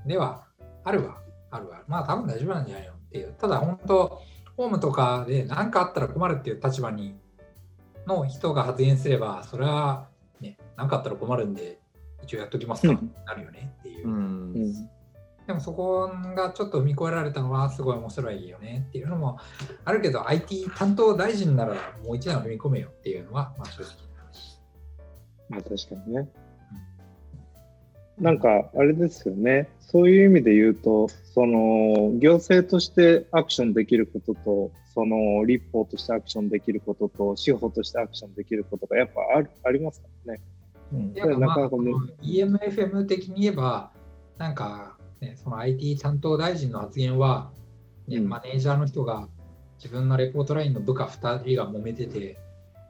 [0.05, 0.43] では
[0.83, 1.17] あるわ。
[1.51, 1.83] あるわ。
[1.87, 3.33] まあ多分大丈夫なんじゃないのっていう。
[3.39, 4.21] ただ本当、
[4.57, 7.15] ホームとかで何かあったら困るっていう立場に
[8.05, 10.07] の人が発言すれば、それは
[10.41, 11.79] ね、何かあったら困るんで、
[12.23, 14.07] 一応やっときますか、うんなるよねっていう。
[14.07, 14.89] ううんん
[15.47, 19.39] でもそこがちょっと踏み越えられたのはすごい面白いよねっていうのも
[19.83, 24.61] あるけど IT 担当大臣ならもう一段踏み込めよっていうのはまあ正直な話。
[25.49, 26.29] まあ確かにね。
[28.23, 29.67] なんかあれですよね。
[29.81, 40.41] そういう意味で言うと、その行政としてアクションできることと、その立法としてアクションできることと、司法としてアクションできることがやっぱあるありますからね。
[40.93, 41.75] うんやっぱまあなか
[42.21, 43.91] EMFM 的に言えば、
[44.37, 47.51] なんか、ね、その IT 担当大臣の発言は、
[48.07, 49.27] ねうんマネージャーの人が
[49.77, 52.39] 自分のレポートラインの部下2人が揉めてて、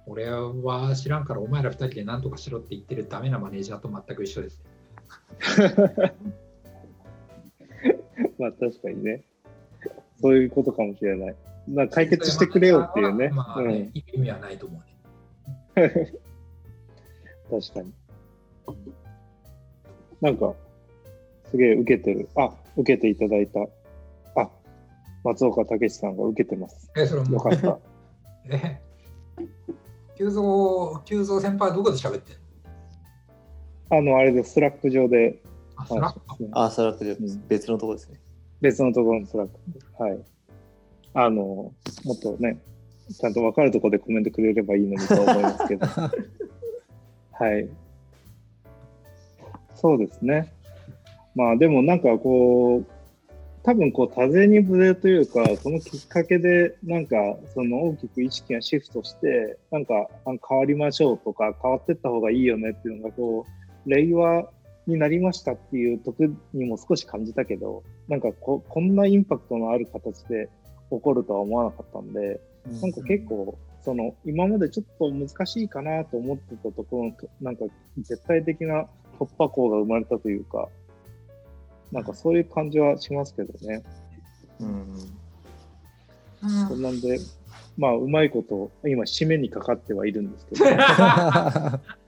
[0.06, 4.62] 俺は知らんからお前ら2人で何とかしろって言ってるダメなマネージャーと全く一緒です。
[8.40, 9.24] まあ確かにね。
[10.22, 11.36] そういうことかもしれない。
[11.68, 13.30] まあ解決してくれよっていうね。
[13.30, 14.94] まあねうん、意味はないと思うね。
[17.50, 17.94] 確かに。
[20.22, 20.54] なんか、
[21.52, 22.30] すげえ受けてる。
[22.36, 23.60] あ、受けていただいた。
[24.42, 24.50] あ、
[25.24, 26.90] 松岡武さんが受けてます。
[26.96, 27.80] え、それもう、よかった。
[28.50, 28.82] え、
[30.18, 32.43] 急増、急増先輩はどこで喋ってんの？
[33.98, 34.54] あの、あれです。
[34.54, 35.40] スラック上で
[35.76, 36.50] あ、そら話してますね。
[36.54, 38.20] あ、それはん別のところですね。
[38.62, 39.80] 別のところのスラックで。
[40.04, 40.20] はい。
[41.14, 41.74] あの、も
[42.14, 42.60] っとね、
[43.12, 45.86] ちゃんと分かるところでコメントくれればいいのにと思いますけど。
[47.34, 47.70] はい。
[49.76, 50.52] そうですね。
[51.36, 52.86] まあでもなんかこう、
[53.64, 57.16] 多分こう多勢に無勢というか、そのきっかけでなんか
[57.54, 64.50] その大きく意識がシフトして、なんかあ変わりましょうとか変わっていった方がいいよねっていうのがこう、令和
[64.88, 66.24] になりましたっていう時
[66.54, 70.50] にも少し感じたけど、なんかここんなインパクトのある形で
[70.92, 72.40] 起こるとは思わなかったんで、
[72.82, 77.66] なんか結構、その今までちょっと難しいかなと思ってたところのと、なんか
[77.98, 78.88] 絶対的な
[79.20, 80.70] 突破口が生まれたというか、
[81.92, 83.84] なんかそういう感じはしますけどね。
[84.60, 84.88] うん。
[86.68, 87.20] そんなんで、
[87.78, 90.66] まあ、うまいこと、今、締めにかかってはいるんですけど、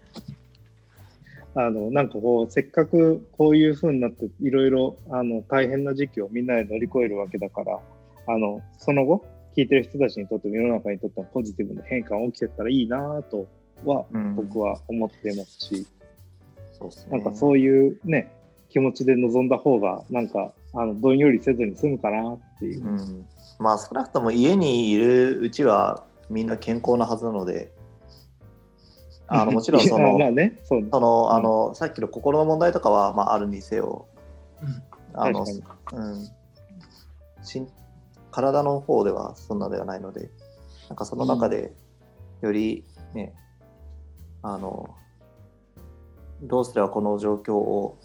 [1.56, 7.80] あの、なんかこう、せっかくこういう風になって、いろいろ、あの、大変な時期をみんなで乗り越えるわけだから、
[8.28, 9.26] あの、その後、
[9.56, 13.48] 聞いてる人たちにとっても世の中にとってもポジティブな変化が起きてったらいいなと
[13.86, 15.88] は、うん僕は思っていますし、
[16.78, 17.12] そうですね。
[17.12, 18.32] なんかそういうね、
[18.70, 22.86] 気持ちで臨んだ方が、なんか、あの、どんよりせずに済むかなっていう。
[22.86, 23.26] うん、
[23.60, 27.72] まあ少なくとも家にいるうちはみんな健康なはずなので
[29.28, 34.08] あの もちろんそのまあね、そのあのさっきの心の問題とかは、まあ、あるにせよ
[34.62, 34.84] うん。
[35.14, 36.30] あの、確うん、
[37.42, 37.68] しん
[38.32, 40.30] 体の方ではそんなではないので
[40.90, 41.74] なんかその中で
[42.42, 43.34] よりね、
[44.44, 44.94] あの
[46.42, 47.98] どうすればこの状況を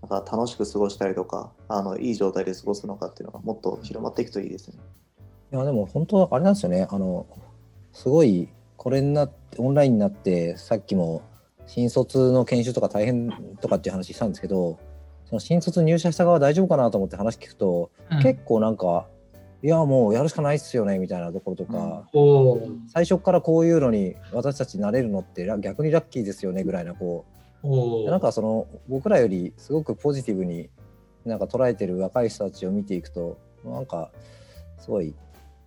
[0.00, 4.78] なんか楽しく過ごしたりとかあのいい状態で過ごすのかっていうのがもっと広まっていくといいですね。
[5.52, 6.88] いやでも本当あれなんですよね。
[6.90, 7.26] あの
[7.92, 11.22] すごいこれになってオンラインになってさっきも
[11.66, 13.30] 新卒の研修とか大変
[13.60, 14.78] とかっていう話したんですけど
[15.26, 18.22] その新卒入社した側大丈夫かなと思って話聞くと、うん。
[18.22, 19.06] 結構なんか
[19.62, 22.78] いやもうやるしかないっすよねみたいなところとか、おー。
[22.88, 27.24] 最初からこういうのに私たちなれるのってら逆にラッキーですよねぐらいなこ
[27.62, 30.68] うなんかその僕らよりすごくポジティブに
[31.24, 34.10] なんか捉えてる若い人たちを見ていくとなんか
[34.78, 35.14] すごい、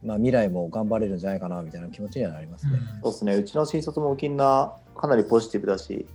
[0.05, 2.79] まあ、未来も頑張れるんじゃないかなみたいな気持ちにはなりますね。
[3.01, 6.07] そうですね、うちの新卒もみんなかなりポジティブだし、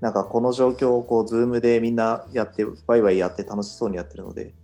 [0.00, 4.54] なんかこの状況をこう、ズームでみんなやって、ワイワイやって楽しそうにやってるので、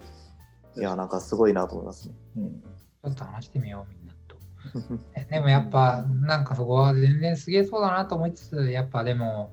[0.76, 2.14] いや、なんかすごいなと思いますね。
[2.36, 2.62] うん
[3.04, 4.36] ちょっと話してみよう、みんなと。
[5.14, 9.52] えでもやっぱ、なんかそこは全然すげえそうだなと思いつつ、やっぱでも、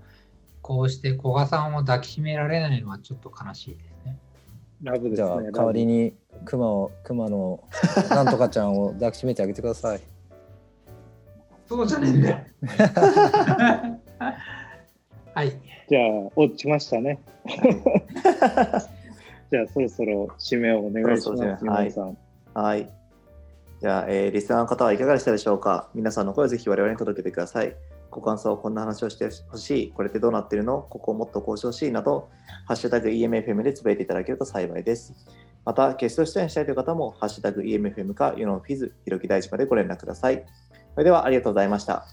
[0.62, 3.95] こうして古賀さんを抱きしめられないのはちょっと悲しいですね。
[4.84, 5.28] ラブですね。
[5.28, 6.14] じゃあ代わりに
[6.46, 7.64] クマをクマの
[8.10, 10.02] なんとかちゃんを 抱きしめてあげてください。
[11.68, 12.38] そうじゃねえんだよ。
[15.34, 15.52] はい。
[15.90, 17.20] じゃあ、落ちましたね。
[19.52, 22.18] じゃあ、そろそろ締めをお願いします、締めはい皆さん。
[22.54, 22.90] はい。
[23.82, 25.90] じゃあ、えーリスナーの方はいかがでしたでしょうか？
[25.94, 27.76] 皆さんの声をぜひ我々に届けてください。
[28.16, 30.88] ご感想、こんな話をしてほしい、これってどうなってるの？
[30.90, 32.30] ここをもっと交渉しいなど、
[32.66, 35.14] ハッシュタグ EMFM でつぶやいていただけると幸いです。
[35.66, 40.46] また、ゲスト出演したいという方も、ハッシュタグ EMFM か、世のフィズ、ひろき大地までご連絡ください。
[40.94, 42.06] それでは、ありがとうございました。